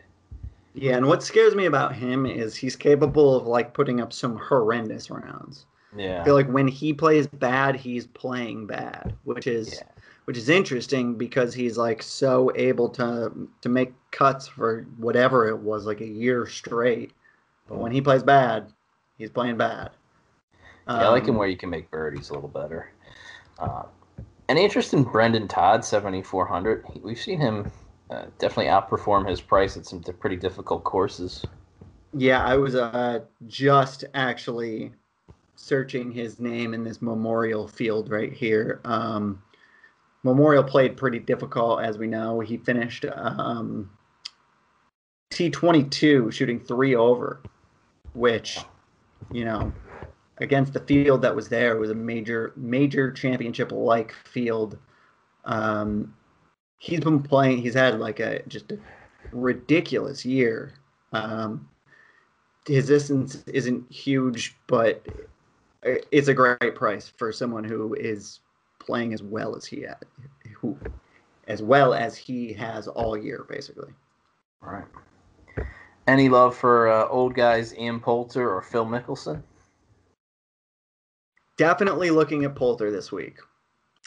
Yeah, 0.74 0.96
and 0.96 1.06
what 1.06 1.22
scares 1.22 1.54
me 1.54 1.66
about 1.66 1.94
him 1.94 2.26
is 2.26 2.54
he's 2.56 2.76
capable 2.76 3.34
of 3.34 3.46
like 3.46 3.74
putting 3.74 4.00
up 4.00 4.12
some 4.12 4.36
horrendous 4.36 5.10
rounds. 5.10 5.66
Yeah. 5.96 6.20
I 6.20 6.24
feel 6.24 6.34
like 6.34 6.48
when 6.48 6.68
he 6.68 6.92
plays 6.92 7.26
bad, 7.26 7.76
he's 7.76 8.06
playing 8.06 8.66
bad, 8.66 9.14
which 9.24 9.46
is 9.46 9.74
yeah. 9.74 9.88
which 10.24 10.38
is 10.38 10.48
interesting 10.48 11.16
because 11.16 11.52
he's 11.52 11.76
like 11.76 12.02
so 12.02 12.50
able 12.54 12.88
to 12.90 13.48
to 13.60 13.68
make 13.68 13.92
cuts 14.10 14.48
for 14.48 14.86
whatever 14.96 15.48
it 15.48 15.58
was, 15.58 15.86
like 15.86 16.00
a 16.00 16.06
year 16.06 16.46
straight. 16.46 17.12
But 17.68 17.78
when 17.78 17.92
he 17.92 18.00
plays 18.00 18.22
bad, 18.22 18.72
he's 19.18 19.30
playing 19.30 19.58
bad. 19.58 19.90
Yeah, 20.86 20.94
um, 20.94 21.00
I 21.00 21.08
like 21.08 21.24
him 21.24 21.30
um, 21.30 21.36
where 21.36 21.48
you 21.48 21.56
can 21.56 21.70
make 21.70 21.90
birdies 21.90 22.30
a 22.30 22.34
little 22.34 22.48
better. 22.48 22.90
Uh, 23.58 23.84
any 24.48 24.64
interest 24.64 24.94
in 24.94 25.04
Brendon 25.04 25.46
Todd, 25.46 25.84
seventy 25.84 26.22
four 26.22 26.46
hundred? 26.46 26.84
We've 27.02 27.20
seen 27.20 27.38
him 27.38 27.70
uh, 28.10 28.26
definitely 28.38 28.66
outperform 28.66 29.28
his 29.28 29.40
price 29.40 29.76
at 29.76 29.86
some 29.86 30.02
pretty 30.02 30.36
difficult 30.36 30.84
courses. 30.84 31.44
Yeah, 32.14 32.44
I 32.44 32.56
was 32.56 32.74
uh, 32.74 33.20
just 33.46 34.04
actually 34.14 34.92
searching 35.62 36.10
his 36.10 36.40
name 36.40 36.74
in 36.74 36.82
this 36.82 37.00
Memorial 37.00 37.68
field 37.68 38.10
right 38.10 38.32
here. 38.32 38.80
Um, 38.84 39.40
Memorial 40.24 40.64
played 40.64 40.96
pretty 40.96 41.20
difficult, 41.20 41.82
as 41.82 41.98
we 41.98 42.08
know. 42.08 42.40
He 42.40 42.56
finished 42.56 43.04
um, 43.14 43.88
T22 45.32 46.32
shooting 46.32 46.58
three 46.58 46.96
over, 46.96 47.40
which, 48.12 48.58
you 49.30 49.44
know, 49.44 49.72
against 50.38 50.72
the 50.72 50.80
field 50.80 51.22
that 51.22 51.36
was 51.36 51.48
there 51.48 51.76
was 51.76 51.90
a 51.90 51.94
major, 51.94 52.52
major 52.56 53.12
championship 53.12 53.70
like 53.70 54.12
field. 54.24 54.76
Um, 55.44 56.12
he's 56.78 57.00
been 57.00 57.22
playing. 57.22 57.58
He's 57.58 57.74
had 57.74 58.00
like 58.00 58.18
a 58.18 58.42
just 58.48 58.72
a 58.72 58.78
ridiculous 59.30 60.26
year. 60.26 60.74
Um, 61.12 61.68
his 62.66 62.88
distance 62.88 63.44
isn't 63.46 63.92
huge, 63.92 64.56
but 64.66 65.06
it's 65.82 66.28
a 66.28 66.34
great 66.34 66.74
price 66.74 67.08
for 67.08 67.32
someone 67.32 67.64
who 67.64 67.94
is 67.94 68.40
playing 68.78 69.12
as 69.12 69.22
well 69.22 69.56
as 69.56 69.64
he 69.64 69.82
had, 69.82 70.04
who 70.54 70.76
as 71.48 71.62
well 71.62 71.92
as 71.92 72.16
he 72.16 72.52
has 72.52 72.86
all 72.88 73.16
year, 73.16 73.44
basically. 73.48 73.92
All 74.62 74.72
right. 74.72 75.66
Any 76.06 76.28
love 76.28 76.56
for 76.56 76.88
uh, 76.88 77.08
old 77.08 77.34
guys 77.34 77.74
Ian 77.74 78.00
Poulter 78.00 78.50
or 78.50 78.62
Phil 78.62 78.86
Mickelson? 78.86 79.42
Definitely 81.56 82.10
looking 82.10 82.44
at 82.44 82.54
Poulter 82.54 82.90
this 82.90 83.12
week. 83.12 83.38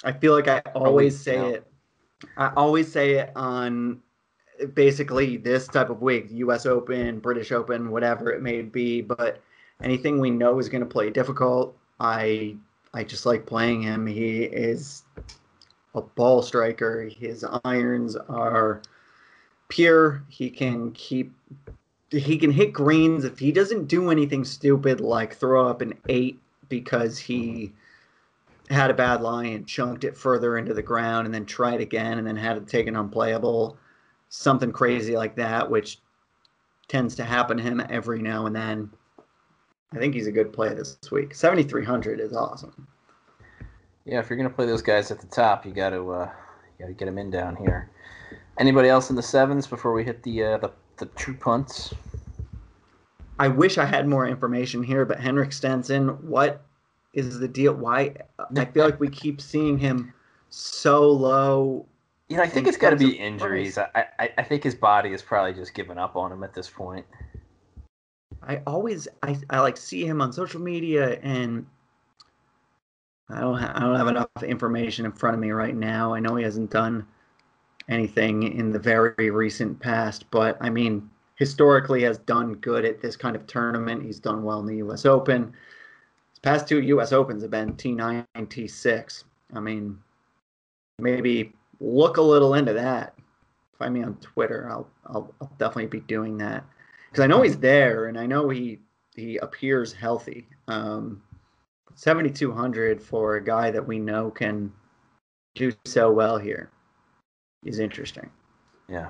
I 0.03 0.11
feel 0.11 0.33
like 0.33 0.47
I 0.47 0.59
always 0.73 1.19
say 1.19 1.35
yeah. 1.35 1.55
it. 1.55 1.67
I 2.37 2.51
always 2.55 2.91
say 2.91 3.13
it 3.13 3.31
on 3.35 4.01
basically 4.73 5.37
this 5.37 5.67
type 5.67 5.89
of 5.89 6.01
week, 6.01 6.27
U.S. 6.31 6.65
Open, 6.65 7.19
British 7.19 7.51
Open, 7.51 7.91
whatever 7.91 8.31
it 8.31 8.41
may 8.41 8.61
be. 8.61 9.01
But 9.01 9.41
anything 9.81 10.19
we 10.19 10.29
know 10.29 10.59
is 10.59 10.69
going 10.69 10.83
to 10.83 10.89
play 10.89 11.09
difficult, 11.09 11.75
I 11.99 12.55
I 12.93 13.03
just 13.03 13.25
like 13.25 13.45
playing 13.45 13.81
him. 13.81 14.07
He 14.07 14.43
is 14.43 15.03
a 15.93 16.01
ball 16.01 16.41
striker. 16.41 17.03
His 17.03 17.45
irons 17.63 18.15
are 18.15 18.81
pure. 19.67 20.23
He 20.29 20.49
can 20.49 20.91
keep 20.91 21.33
he 22.11 22.37
can 22.37 22.51
hit 22.51 22.71
greens 22.71 23.25
if 23.25 23.39
he 23.39 23.51
doesn't 23.51 23.87
do 23.87 24.09
anything 24.09 24.45
stupid 24.45 25.01
like 25.01 25.35
throw 25.35 25.67
up 25.67 25.81
an 25.81 25.93
eight 26.07 26.39
because 26.69 27.17
he 27.17 27.73
had 28.69 28.89
a 28.89 28.93
bad 28.93 29.21
lie 29.21 29.45
and 29.45 29.67
chunked 29.67 30.03
it 30.03 30.17
further 30.17 30.57
into 30.57 30.73
the 30.73 30.81
ground 30.81 31.25
and 31.25 31.33
then 31.33 31.45
tried 31.45 31.81
again 31.81 32.17
and 32.17 32.25
then 32.25 32.35
had 32.35 32.57
it 32.57 32.67
taken 32.67 32.95
unplayable. 32.95 33.77
Something 34.29 34.71
crazy 34.71 35.15
like 35.15 35.35
that, 35.35 35.69
which 35.69 35.99
tends 36.87 37.15
to 37.15 37.23
happen 37.23 37.57
to 37.57 37.63
him 37.63 37.81
every 37.89 38.21
now 38.21 38.45
and 38.45 38.55
then. 38.55 38.89
I 39.93 39.97
think 39.97 40.13
he's 40.13 40.27
a 40.27 40.31
good 40.31 40.51
play 40.51 40.73
this 40.73 40.97
week. 41.11 41.35
7,300 41.35 42.19
is 42.19 42.33
awesome. 42.33 42.87
Yeah, 44.05 44.19
if 44.19 44.29
you're 44.29 44.37
gonna 44.37 44.49
play 44.49 44.65
those 44.65 44.81
guys 44.81 45.09
at 45.09 45.19
the 45.19 45.27
top, 45.27 45.65
you 45.65 45.73
got 45.73 45.89
to 45.89 46.11
uh, 46.11 46.31
you 46.77 46.85
got 46.85 46.87
to 46.87 46.93
get 46.93 47.05
them 47.05 47.17
in 47.17 47.31
down 47.31 47.55
here. 47.55 47.89
Anybody 48.59 48.87
else 48.87 49.09
in 49.09 49.15
the 49.15 49.23
sevens 49.23 49.67
before 49.67 49.93
we 49.93 50.03
hit 50.03 50.21
the 50.23 50.43
uh, 50.43 50.57
the, 50.59 50.71
the 50.97 51.05
true 51.07 51.33
punts? 51.33 51.93
I 53.39 53.47
wish 53.47 53.77
I 53.77 53.85
had 53.85 54.07
more 54.07 54.27
information 54.27 54.83
here, 54.83 55.05
but 55.05 55.19
Henrik 55.19 55.51
Stenson, 55.51 56.09
what 56.27 56.61
is 57.13 57.39
the 57.39 57.47
deal? 57.47 57.73
Why 57.73 58.15
I 58.55 58.65
feel 58.65 58.85
like 58.85 58.99
we 58.99 59.09
keep 59.09 59.41
seeing 59.41 59.77
him 59.77 60.13
so 60.49 61.11
low. 61.11 61.85
You 62.29 62.37
know, 62.37 62.43
I 62.43 62.47
think 62.47 62.67
it's 62.67 62.77
got 62.77 62.91
to 62.91 62.95
be 62.95 63.17
injuries. 63.17 63.77
I, 63.77 64.05
I 64.19 64.29
I 64.37 64.43
think 64.43 64.63
his 64.63 64.75
body 64.75 65.11
has 65.11 65.21
probably 65.21 65.53
just 65.53 65.73
given 65.73 65.97
up 65.97 66.15
on 66.15 66.31
him 66.31 66.43
at 66.43 66.53
this 66.53 66.69
point. 66.69 67.05
I 68.47 68.61
always 68.67 69.07
I, 69.23 69.37
I 69.49 69.59
like 69.59 69.77
see 69.77 70.05
him 70.05 70.21
on 70.21 70.31
social 70.31 70.61
media 70.61 71.19
and 71.21 71.65
I 73.29 73.41
don't 73.41 73.57
ha- 73.57 73.73
I 73.75 73.79
don't 73.79 73.95
have 73.95 74.07
enough 74.07 74.29
information 74.43 75.05
in 75.05 75.11
front 75.11 75.33
of 75.33 75.41
me 75.41 75.51
right 75.51 75.75
now. 75.75 76.13
I 76.13 76.19
know 76.19 76.35
he 76.35 76.43
hasn't 76.43 76.69
done 76.69 77.07
anything 77.89 78.43
in 78.43 78.71
the 78.71 78.79
very 78.79 79.29
recent 79.31 79.79
past, 79.79 80.29
but 80.29 80.57
I 80.61 80.69
mean 80.69 81.09
historically 81.35 82.03
has 82.03 82.17
done 82.19 82.53
good 82.55 82.85
at 82.85 83.01
this 83.01 83.17
kind 83.17 83.35
of 83.35 83.47
tournament. 83.47 84.03
He's 84.03 84.19
done 84.19 84.43
well 84.43 84.59
in 84.59 84.67
the 84.67 84.77
U.S. 84.77 85.05
Open. 85.05 85.53
His 86.29 86.39
past 86.39 86.67
two 86.67 86.81
U.S. 86.81 87.11
Opens 87.11 87.41
have 87.41 87.51
been 87.51 87.73
T9 87.73 88.25
and 88.35 88.49
T6. 88.49 89.23
I 89.53 89.59
mean, 89.59 89.97
maybe 90.99 91.51
look 91.79 92.17
a 92.17 92.21
little 92.21 92.53
into 92.53 92.73
that. 92.73 93.15
Find 93.77 93.93
me 93.93 94.03
on 94.03 94.15
Twitter. 94.17 94.69
I'll 94.69 94.87
I'll, 95.07 95.33
I'll 95.41 95.51
definitely 95.57 95.87
be 95.87 95.99
doing 96.01 96.37
that 96.37 96.63
because 97.15 97.23
I 97.23 97.27
know 97.27 97.43
he's 97.43 97.57
there 97.57 98.07
and 98.07 98.19
I 98.19 98.25
know 98.25 98.49
he 98.49 98.79
he 99.15 99.37
appears 99.37 99.93
healthy. 99.93 100.49
Um, 100.67 101.23
7,200 101.93 103.01
for 103.01 103.37
a 103.37 103.43
guy 103.43 103.71
that 103.71 103.87
we 103.87 103.99
know 103.99 104.29
can 104.29 104.73
do 105.53 105.71
so 105.85 106.11
well 106.11 106.37
here 106.37 106.71
is 107.63 107.79
interesting. 107.79 108.29
Yeah. 108.89 109.07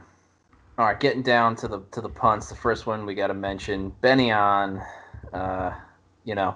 All 0.77 0.85
right, 0.85 0.99
getting 0.99 1.23
down 1.23 1.55
to 1.55 1.67
the 1.67 1.81
to 1.93 2.01
the 2.01 2.09
punts. 2.09 2.47
The 2.47 2.53
first 2.53 2.85
one 2.85 3.07
we 3.07 3.15
got 3.15 3.27
to 3.27 3.33
mention 3.33 3.91
Ben 4.01 4.19
An. 4.19 4.83
Uh, 5.33 5.73
you 6.25 6.35
know, 6.35 6.55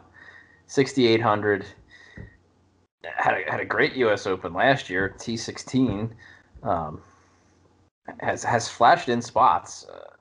6,800. 0.68 1.66
Had 3.04 3.34
a, 3.34 3.52
had 3.52 3.60
a 3.60 3.66
great 3.66 3.94
U.S. 3.96 4.28
Open 4.28 4.54
last 4.54 4.88
year. 4.88 5.16
T16 5.18 6.12
um, 6.62 7.02
has 8.20 8.44
has 8.44 8.70
flashed 8.70 9.10
in 9.10 9.20
spots, 9.20 9.88
uh, 9.92 10.16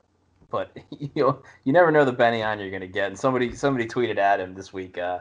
but 0.49 0.75
you 0.99 1.09
know 1.15 1.41
you 1.63 1.73
never 1.73 1.91
know 1.91 2.05
the 2.05 2.11
Ben 2.11 2.33
An 2.33 2.59
you're 2.59 2.69
going 2.69 2.81
to 2.81 2.87
get. 2.87 3.07
And 3.07 3.19
somebody 3.19 3.55
somebody 3.55 3.87
tweeted 3.87 4.17
at 4.17 4.39
him 4.39 4.55
this 4.55 4.73
week. 4.73 4.97
Uh, 4.97 5.19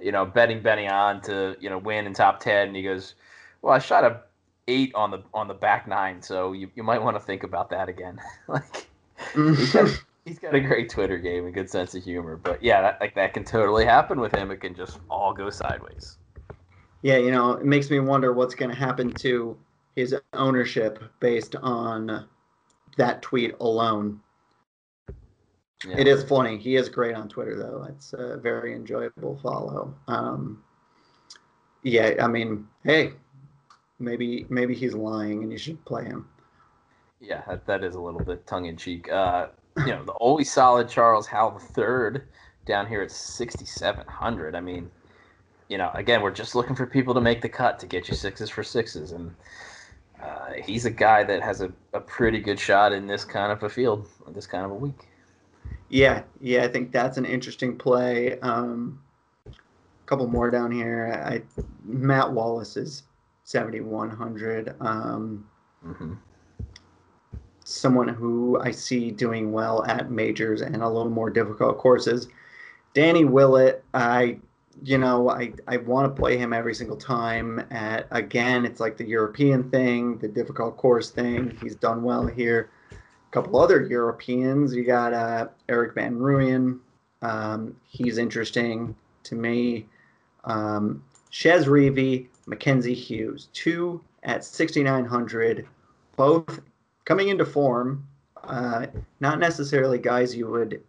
you 0.00 0.12
know, 0.12 0.24
betting 0.24 0.62
Ben 0.62 0.78
An 0.78 1.20
to 1.22 1.56
you 1.60 1.70
know 1.70 1.78
win 1.78 2.06
in 2.06 2.14
top 2.14 2.40
ten, 2.40 2.68
and 2.68 2.76
he 2.76 2.82
goes, 2.82 3.14
"Well, 3.62 3.74
I 3.74 3.78
shot 3.78 4.04
a 4.04 4.22
eight 4.68 4.94
on 4.94 5.10
the 5.10 5.22
on 5.34 5.48
the 5.48 5.54
back 5.54 5.88
nine, 5.88 6.22
so 6.22 6.52
you, 6.52 6.70
you 6.74 6.82
might 6.82 7.02
want 7.02 7.16
to 7.16 7.20
think 7.20 7.42
about 7.42 7.70
that 7.70 7.88
again." 7.88 8.18
like 8.48 8.88
he's, 9.34 9.72
got, 9.72 10.02
he's 10.24 10.38
got 10.38 10.54
a 10.54 10.60
great 10.60 10.88
Twitter 10.88 11.18
game, 11.18 11.44
and 11.44 11.54
good 11.54 11.68
sense 11.68 11.94
of 11.94 12.04
humor, 12.04 12.36
but 12.36 12.62
yeah, 12.62 12.80
that, 12.80 13.00
like 13.00 13.14
that 13.16 13.34
can 13.34 13.44
totally 13.44 13.84
happen 13.84 14.20
with 14.20 14.34
him. 14.34 14.50
It 14.50 14.60
can 14.60 14.74
just 14.74 15.00
all 15.10 15.32
go 15.32 15.50
sideways. 15.50 16.18
Yeah, 17.02 17.16
you 17.16 17.30
know, 17.30 17.52
it 17.52 17.64
makes 17.64 17.90
me 17.90 18.00
wonder 18.00 18.32
what's 18.32 18.54
going 18.54 18.70
to 18.70 18.76
happen 18.76 19.12
to 19.14 19.56
his 19.94 20.14
ownership 20.32 21.02
based 21.20 21.56
on 21.56 22.26
that 22.96 23.22
tweet 23.22 23.54
alone. 23.60 24.20
Yeah. 25.86 25.96
It 25.98 26.08
is 26.08 26.24
funny. 26.24 26.58
He 26.58 26.76
is 26.76 26.88
great 26.88 27.14
on 27.14 27.28
Twitter, 27.28 27.56
though. 27.56 27.86
It's 27.88 28.12
a 28.12 28.36
very 28.36 28.74
enjoyable 28.74 29.38
follow. 29.42 29.94
Um, 30.08 30.62
yeah, 31.82 32.14
I 32.20 32.26
mean, 32.26 32.66
hey, 32.84 33.12
maybe 33.98 34.46
maybe 34.48 34.74
he's 34.74 34.94
lying, 34.94 35.42
and 35.42 35.52
you 35.52 35.58
should 35.58 35.84
play 35.84 36.04
him. 36.04 36.28
Yeah, 37.20 37.42
that, 37.48 37.66
that 37.66 37.84
is 37.84 37.94
a 37.94 38.00
little 38.00 38.22
bit 38.22 38.46
tongue 38.46 38.66
in 38.66 38.76
cheek. 38.76 39.10
Uh, 39.10 39.48
you 39.78 39.86
know, 39.86 40.04
the 40.04 40.12
always 40.12 40.50
solid 40.52 40.88
Charles 40.88 41.26
Howell 41.26 41.60
III 41.76 42.22
down 42.66 42.86
here 42.86 43.02
at 43.02 43.10
sixty 43.12 43.64
seven 43.64 44.06
hundred. 44.06 44.56
I 44.56 44.60
mean, 44.60 44.90
you 45.68 45.78
know, 45.78 45.90
again, 45.94 46.22
we're 46.22 46.32
just 46.32 46.56
looking 46.56 46.74
for 46.74 46.86
people 46.86 47.14
to 47.14 47.20
make 47.20 47.40
the 47.40 47.48
cut 47.48 47.78
to 47.78 47.86
get 47.86 48.08
you 48.08 48.14
sixes 48.14 48.50
for 48.50 48.64
sixes, 48.64 49.12
and 49.12 49.32
uh, 50.22 50.54
he's 50.64 50.84
a 50.84 50.90
guy 50.90 51.22
that 51.22 51.40
has 51.42 51.60
a, 51.60 51.72
a 51.92 52.00
pretty 52.00 52.40
good 52.40 52.58
shot 52.58 52.92
in 52.92 53.06
this 53.06 53.24
kind 53.24 53.52
of 53.52 53.62
a 53.62 53.68
field, 53.68 54.08
this 54.28 54.46
kind 54.46 54.64
of 54.64 54.72
a 54.72 54.74
week. 54.74 55.07
Yeah, 55.88 56.22
yeah, 56.40 56.64
I 56.64 56.68
think 56.68 56.92
that's 56.92 57.16
an 57.16 57.24
interesting 57.24 57.76
play. 57.76 58.38
Um, 58.40 59.00
a 59.46 59.52
couple 60.06 60.26
more 60.26 60.50
down 60.50 60.70
here. 60.70 61.22
I, 61.24 61.42
Matt 61.84 62.32
Wallace 62.32 62.76
is 62.76 63.04
7,100. 63.44 64.74
Um, 64.80 65.46
mm-hmm. 65.84 66.14
Someone 67.64 68.08
who 68.08 68.60
I 68.60 68.70
see 68.70 69.10
doing 69.10 69.52
well 69.52 69.84
at 69.86 70.10
majors 70.10 70.60
and 70.60 70.76
a 70.76 70.88
little 70.88 71.10
more 71.10 71.30
difficult 71.30 71.78
courses. 71.78 72.28
Danny 72.94 73.24
Willett, 73.24 73.84
I, 73.94 74.38
you 74.82 74.98
know, 74.98 75.30
I, 75.30 75.52
I 75.66 75.78
want 75.78 76.14
to 76.14 76.20
play 76.20 76.36
him 76.36 76.52
every 76.52 76.74
single 76.74 76.96
time. 76.96 77.64
At 77.70 78.06
again, 78.10 78.66
it's 78.66 78.80
like 78.80 78.96
the 78.96 79.06
European 79.06 79.70
thing, 79.70 80.18
the 80.18 80.28
difficult 80.28 80.76
course 80.76 81.10
thing. 81.10 81.56
He's 81.62 81.74
done 81.74 82.02
well 82.02 82.26
here 82.26 82.70
couple 83.30 83.60
other 83.60 83.86
Europeans. 83.86 84.74
You 84.74 84.84
got 84.84 85.12
uh, 85.12 85.48
Erik 85.68 85.94
van 85.94 86.16
Rooyen. 86.16 86.78
Um, 87.22 87.76
he's 87.88 88.18
interesting 88.18 88.94
to 89.24 89.34
me. 89.34 89.86
Um, 90.44 91.02
Reavie, 91.32 92.28
Mackenzie 92.46 92.94
Hughes, 92.94 93.48
two 93.52 94.00
at 94.22 94.44
6,900, 94.44 95.66
both 96.16 96.60
coming 97.04 97.28
into 97.28 97.44
form. 97.44 98.06
Uh, 98.44 98.86
not 99.20 99.38
necessarily 99.38 99.98
guys 99.98 100.34
you 100.34 100.46
would 100.46 100.82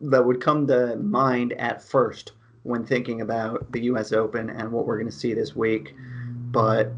that 0.00 0.24
would 0.24 0.40
come 0.40 0.66
to 0.66 0.96
mind 0.96 1.52
at 1.54 1.82
first 1.82 2.32
when 2.64 2.84
thinking 2.84 3.22
about 3.22 3.70
the 3.72 3.80
U.S. 3.82 4.12
Open 4.12 4.50
and 4.50 4.70
what 4.70 4.86
we're 4.86 4.98
going 4.98 5.10
to 5.10 5.16
see 5.16 5.32
this 5.32 5.56
week, 5.56 5.94
but 6.50 6.92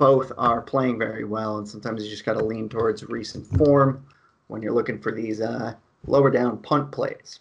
both 0.00 0.32
are 0.38 0.62
playing 0.62 0.98
very 0.98 1.24
well, 1.24 1.58
and 1.58 1.68
sometimes 1.68 2.02
you 2.02 2.08
just 2.10 2.24
got 2.24 2.32
to 2.32 2.44
lean 2.44 2.70
towards 2.70 3.04
recent 3.04 3.46
form 3.58 4.02
when 4.46 4.62
you're 4.62 4.72
looking 4.72 4.98
for 4.98 5.12
these 5.12 5.42
uh, 5.42 5.74
lower 6.06 6.30
down 6.30 6.56
punt 6.56 6.90
plays. 6.90 7.38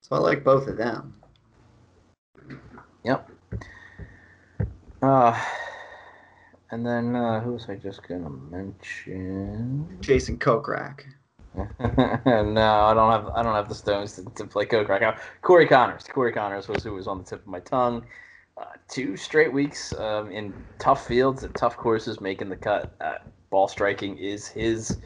So 0.00 0.14
I 0.14 0.20
like 0.20 0.44
both 0.44 0.68
of 0.68 0.76
them. 0.76 1.14
Yep. 3.02 3.28
Uh, 5.02 5.44
and 6.70 6.86
then 6.86 7.16
uh, 7.16 7.40
who 7.40 7.54
was 7.54 7.68
I 7.68 7.74
just 7.74 8.06
gonna 8.06 8.30
mention? 8.30 9.98
Jason 10.00 10.38
Kokrak. 10.38 11.00
no, 11.56 12.84
I 12.84 12.94
don't 12.94 13.10
have 13.10 13.28
I 13.34 13.42
don't 13.42 13.54
have 13.54 13.68
the 13.68 13.74
stones 13.74 14.12
to, 14.14 14.24
to 14.36 14.44
play 14.44 14.66
Kokrak. 14.66 15.18
Corey 15.42 15.66
Conners. 15.66 16.04
Corey 16.04 16.32
Conners 16.32 16.68
was 16.68 16.84
who 16.84 16.94
was 16.94 17.08
on 17.08 17.18
the 17.18 17.24
tip 17.24 17.40
of 17.40 17.48
my 17.48 17.60
tongue. 17.60 18.04
Uh, 18.56 18.64
two 18.88 19.16
straight 19.16 19.52
weeks 19.52 19.92
um, 19.98 20.30
in 20.30 20.52
tough 20.78 21.06
fields 21.06 21.42
and 21.42 21.54
tough 21.54 21.76
courses 21.76 22.20
making 22.20 22.48
the 22.48 22.56
cut. 22.56 22.94
Uh, 23.00 23.18
ball 23.50 23.68
striking 23.68 24.16
is 24.18 24.46
his 24.46 24.98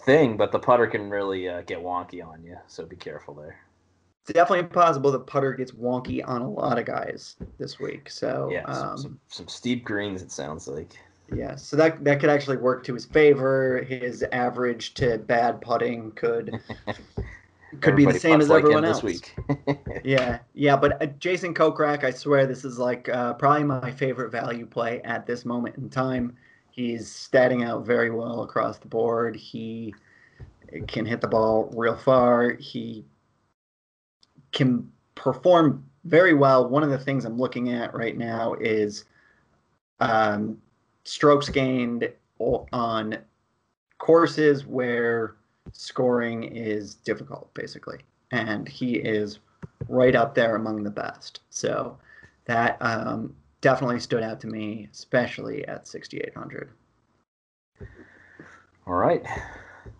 thing, 0.00 0.36
but 0.36 0.52
the 0.52 0.58
putter 0.58 0.86
can 0.86 1.10
really 1.10 1.48
uh, 1.48 1.62
get 1.62 1.78
wonky 1.78 2.24
on 2.24 2.42
you, 2.42 2.56
so 2.66 2.84
be 2.84 2.96
careful 2.96 3.34
there. 3.34 3.58
It's 4.22 4.32
definitely 4.34 4.68
possible 4.68 5.10
the 5.10 5.20
putter 5.20 5.52
gets 5.54 5.72
wonky 5.72 6.26
on 6.26 6.42
a 6.42 6.50
lot 6.50 6.78
of 6.78 6.84
guys 6.84 7.36
this 7.58 7.78
week. 7.78 8.10
So 8.10 8.48
yeah, 8.52 8.64
um, 8.64 8.74
some, 8.74 8.98
some, 8.98 9.20
some 9.28 9.48
steep 9.48 9.84
greens. 9.84 10.22
It 10.22 10.30
sounds 10.30 10.68
like. 10.68 10.92
Yeah, 11.32 11.54
so 11.54 11.76
that 11.76 12.02
that 12.04 12.20
could 12.20 12.28
actually 12.28 12.56
work 12.56 12.84
to 12.84 12.94
his 12.94 13.06
favor. 13.06 13.82
His 13.88 14.24
average 14.32 14.94
to 14.94 15.18
bad 15.18 15.60
putting 15.60 16.10
could 16.12 16.60
could 17.80 17.96
be 17.96 18.04
the 18.04 18.18
same 18.18 18.40
as 18.40 18.48
like 18.48 18.62
everyone 18.62 18.84
else. 18.84 19.00
This 19.00 19.34
week. 19.48 19.78
yeah, 20.04 20.40
yeah, 20.54 20.76
but 20.76 21.00
uh, 21.00 21.06
Jason 21.18 21.54
Kokrak, 21.54 22.04
I 22.04 22.10
swear 22.10 22.46
this 22.46 22.64
is 22.64 22.78
like 22.78 23.08
uh, 23.08 23.34
probably 23.34 23.64
my 23.64 23.90
favorite 23.90 24.30
value 24.30 24.66
play 24.66 25.00
at 25.02 25.26
this 25.26 25.44
moment 25.44 25.76
in 25.76 25.88
time. 25.88 26.36
He's 26.70 27.08
statting 27.08 27.64
out 27.66 27.86
very 27.86 28.10
well 28.10 28.42
across 28.42 28.78
the 28.78 28.88
board. 28.88 29.36
He 29.36 29.94
can 30.88 31.04
hit 31.06 31.20
the 31.20 31.28
ball 31.28 31.70
real 31.74 31.96
far. 31.96 32.52
He 32.54 33.04
can 34.52 34.90
perform 35.14 35.84
very 36.04 36.34
well. 36.34 36.68
One 36.68 36.82
of 36.82 36.90
the 36.90 36.98
things 36.98 37.24
I'm 37.24 37.38
looking 37.38 37.72
at 37.72 37.94
right 37.94 38.16
now 38.16 38.54
is 38.54 39.04
um, 40.00 40.60
strokes 41.04 41.48
gained 41.48 42.10
on 42.72 43.18
courses 43.98 44.66
where 44.66 45.36
scoring 45.72 46.44
is 46.44 46.94
difficult, 46.94 47.52
basically. 47.54 47.98
And 48.32 48.68
he 48.68 48.96
is 48.96 49.38
right 49.88 50.14
up 50.14 50.34
there 50.34 50.56
among 50.56 50.82
the 50.82 50.90
best. 50.90 51.40
So 51.50 51.98
that 52.46 52.76
um, 52.80 53.34
definitely 53.60 54.00
stood 54.00 54.22
out 54.22 54.40
to 54.40 54.46
me, 54.46 54.88
especially 54.92 55.66
at 55.66 55.86
6,800. 55.88 56.70
All 58.86 58.94
right. 58.94 59.24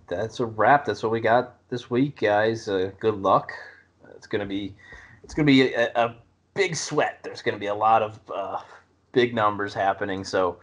That's 0.09 0.41
a 0.41 0.47
wrap. 0.47 0.85
That's 0.85 1.03
what 1.03 1.13
we 1.13 1.21
got 1.21 1.57
this 1.69 1.91
week, 1.91 2.21
guys. 2.21 2.69
Uh, 2.69 2.91
good 2.99 3.17
luck. 3.17 3.53
It's 4.17 4.27
gonna 4.27 4.47
be, 4.47 4.75
it's 5.23 5.33
gonna 5.33 5.47
be 5.47 5.73
a, 5.73 5.91
a 5.95 6.17
big 6.55 6.77
sweat. 6.77 7.21
There's 7.23 7.43
gonna 7.43 7.59
be 7.59 7.67
a 7.67 7.75
lot 7.75 8.03
of 8.03 8.19
uh, 8.35 8.61
big 9.13 9.35
numbers 9.35 9.73
happening. 9.73 10.25
So 10.25 10.59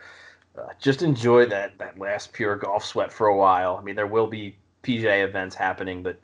uh, 0.57 0.67
just 0.79 1.01
enjoy 1.01 1.45
that 1.47 1.77
that 1.77 1.97
last 1.97 2.33
pure 2.33 2.55
golf 2.55 2.83
sweat 2.83 3.11
for 3.11 3.27
a 3.27 3.35
while. 3.35 3.77
I 3.77 3.83
mean, 3.83 3.95
there 3.95 4.07
will 4.07 4.27
be 4.27 4.55
PGA 4.87 5.23
events 5.23 5.55
happening, 5.55 6.01
but 6.01 6.19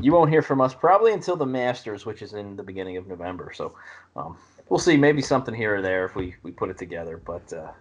you 0.00 0.12
won't 0.12 0.30
hear 0.30 0.42
from 0.42 0.60
us 0.60 0.74
probably 0.74 1.12
until 1.12 1.36
the 1.36 1.46
Masters, 1.46 2.06
which 2.06 2.22
is 2.22 2.34
in 2.34 2.56
the 2.56 2.62
beginning 2.62 2.96
of 2.96 3.06
November. 3.06 3.52
So 3.54 3.74
um, 4.14 4.36
we'll 4.68 4.78
see. 4.78 4.96
Maybe 4.96 5.22
something 5.22 5.54
here 5.54 5.76
or 5.76 5.82
there 5.82 6.04
if 6.04 6.14
we 6.14 6.36
we 6.42 6.52
put 6.52 6.70
it 6.70 6.78
together. 6.78 7.20
But 7.24 7.52
uh, 7.52 7.72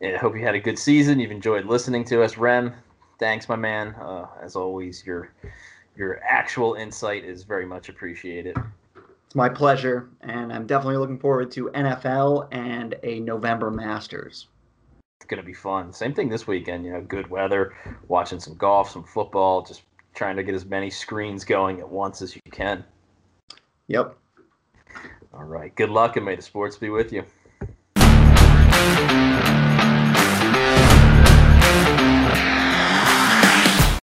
yeah, 0.00 0.14
I 0.14 0.18
hope 0.18 0.36
you 0.36 0.44
had 0.44 0.54
a 0.54 0.60
good 0.60 0.78
season. 0.78 1.20
You've 1.20 1.30
enjoyed 1.30 1.66
listening 1.66 2.04
to 2.06 2.22
us, 2.22 2.38
Rem. 2.38 2.72
Thanks, 3.18 3.48
my 3.48 3.56
man. 3.56 3.94
Uh, 4.00 4.26
as 4.40 4.56
always, 4.56 5.04
your 5.04 5.32
your 5.96 6.20
actual 6.22 6.74
insight 6.74 7.24
is 7.24 7.42
very 7.42 7.66
much 7.66 7.88
appreciated. 7.88 8.56
It's 9.26 9.34
my 9.34 9.48
pleasure, 9.48 10.08
and 10.20 10.52
I'm 10.52 10.66
definitely 10.66 10.98
looking 10.98 11.18
forward 11.18 11.50
to 11.52 11.66
NFL 11.70 12.48
and 12.52 12.94
a 13.02 13.20
November 13.20 13.70
Masters. 13.70 14.46
It's 15.26 15.30
gonna 15.32 15.42
be 15.42 15.54
fun. 15.54 15.92
Same 15.92 16.14
thing 16.14 16.28
this 16.28 16.46
weekend. 16.46 16.84
You 16.84 16.92
know, 16.92 17.00
good 17.00 17.28
weather, 17.28 17.74
watching 18.06 18.38
some 18.38 18.54
golf, 18.54 18.92
some 18.92 19.02
football, 19.02 19.60
just 19.60 19.82
trying 20.14 20.36
to 20.36 20.44
get 20.44 20.54
as 20.54 20.64
many 20.64 20.88
screens 20.88 21.44
going 21.44 21.80
at 21.80 21.88
once 21.88 22.22
as 22.22 22.36
you 22.36 22.42
can. 22.52 22.84
Yep. 23.88 24.16
All 25.34 25.42
right. 25.42 25.74
Good 25.74 25.90
luck, 25.90 26.14
and 26.14 26.24
may 26.24 26.36
the 26.36 26.42
sports 26.42 26.76
be 26.76 26.90
with 26.90 27.12
you. 27.12 27.24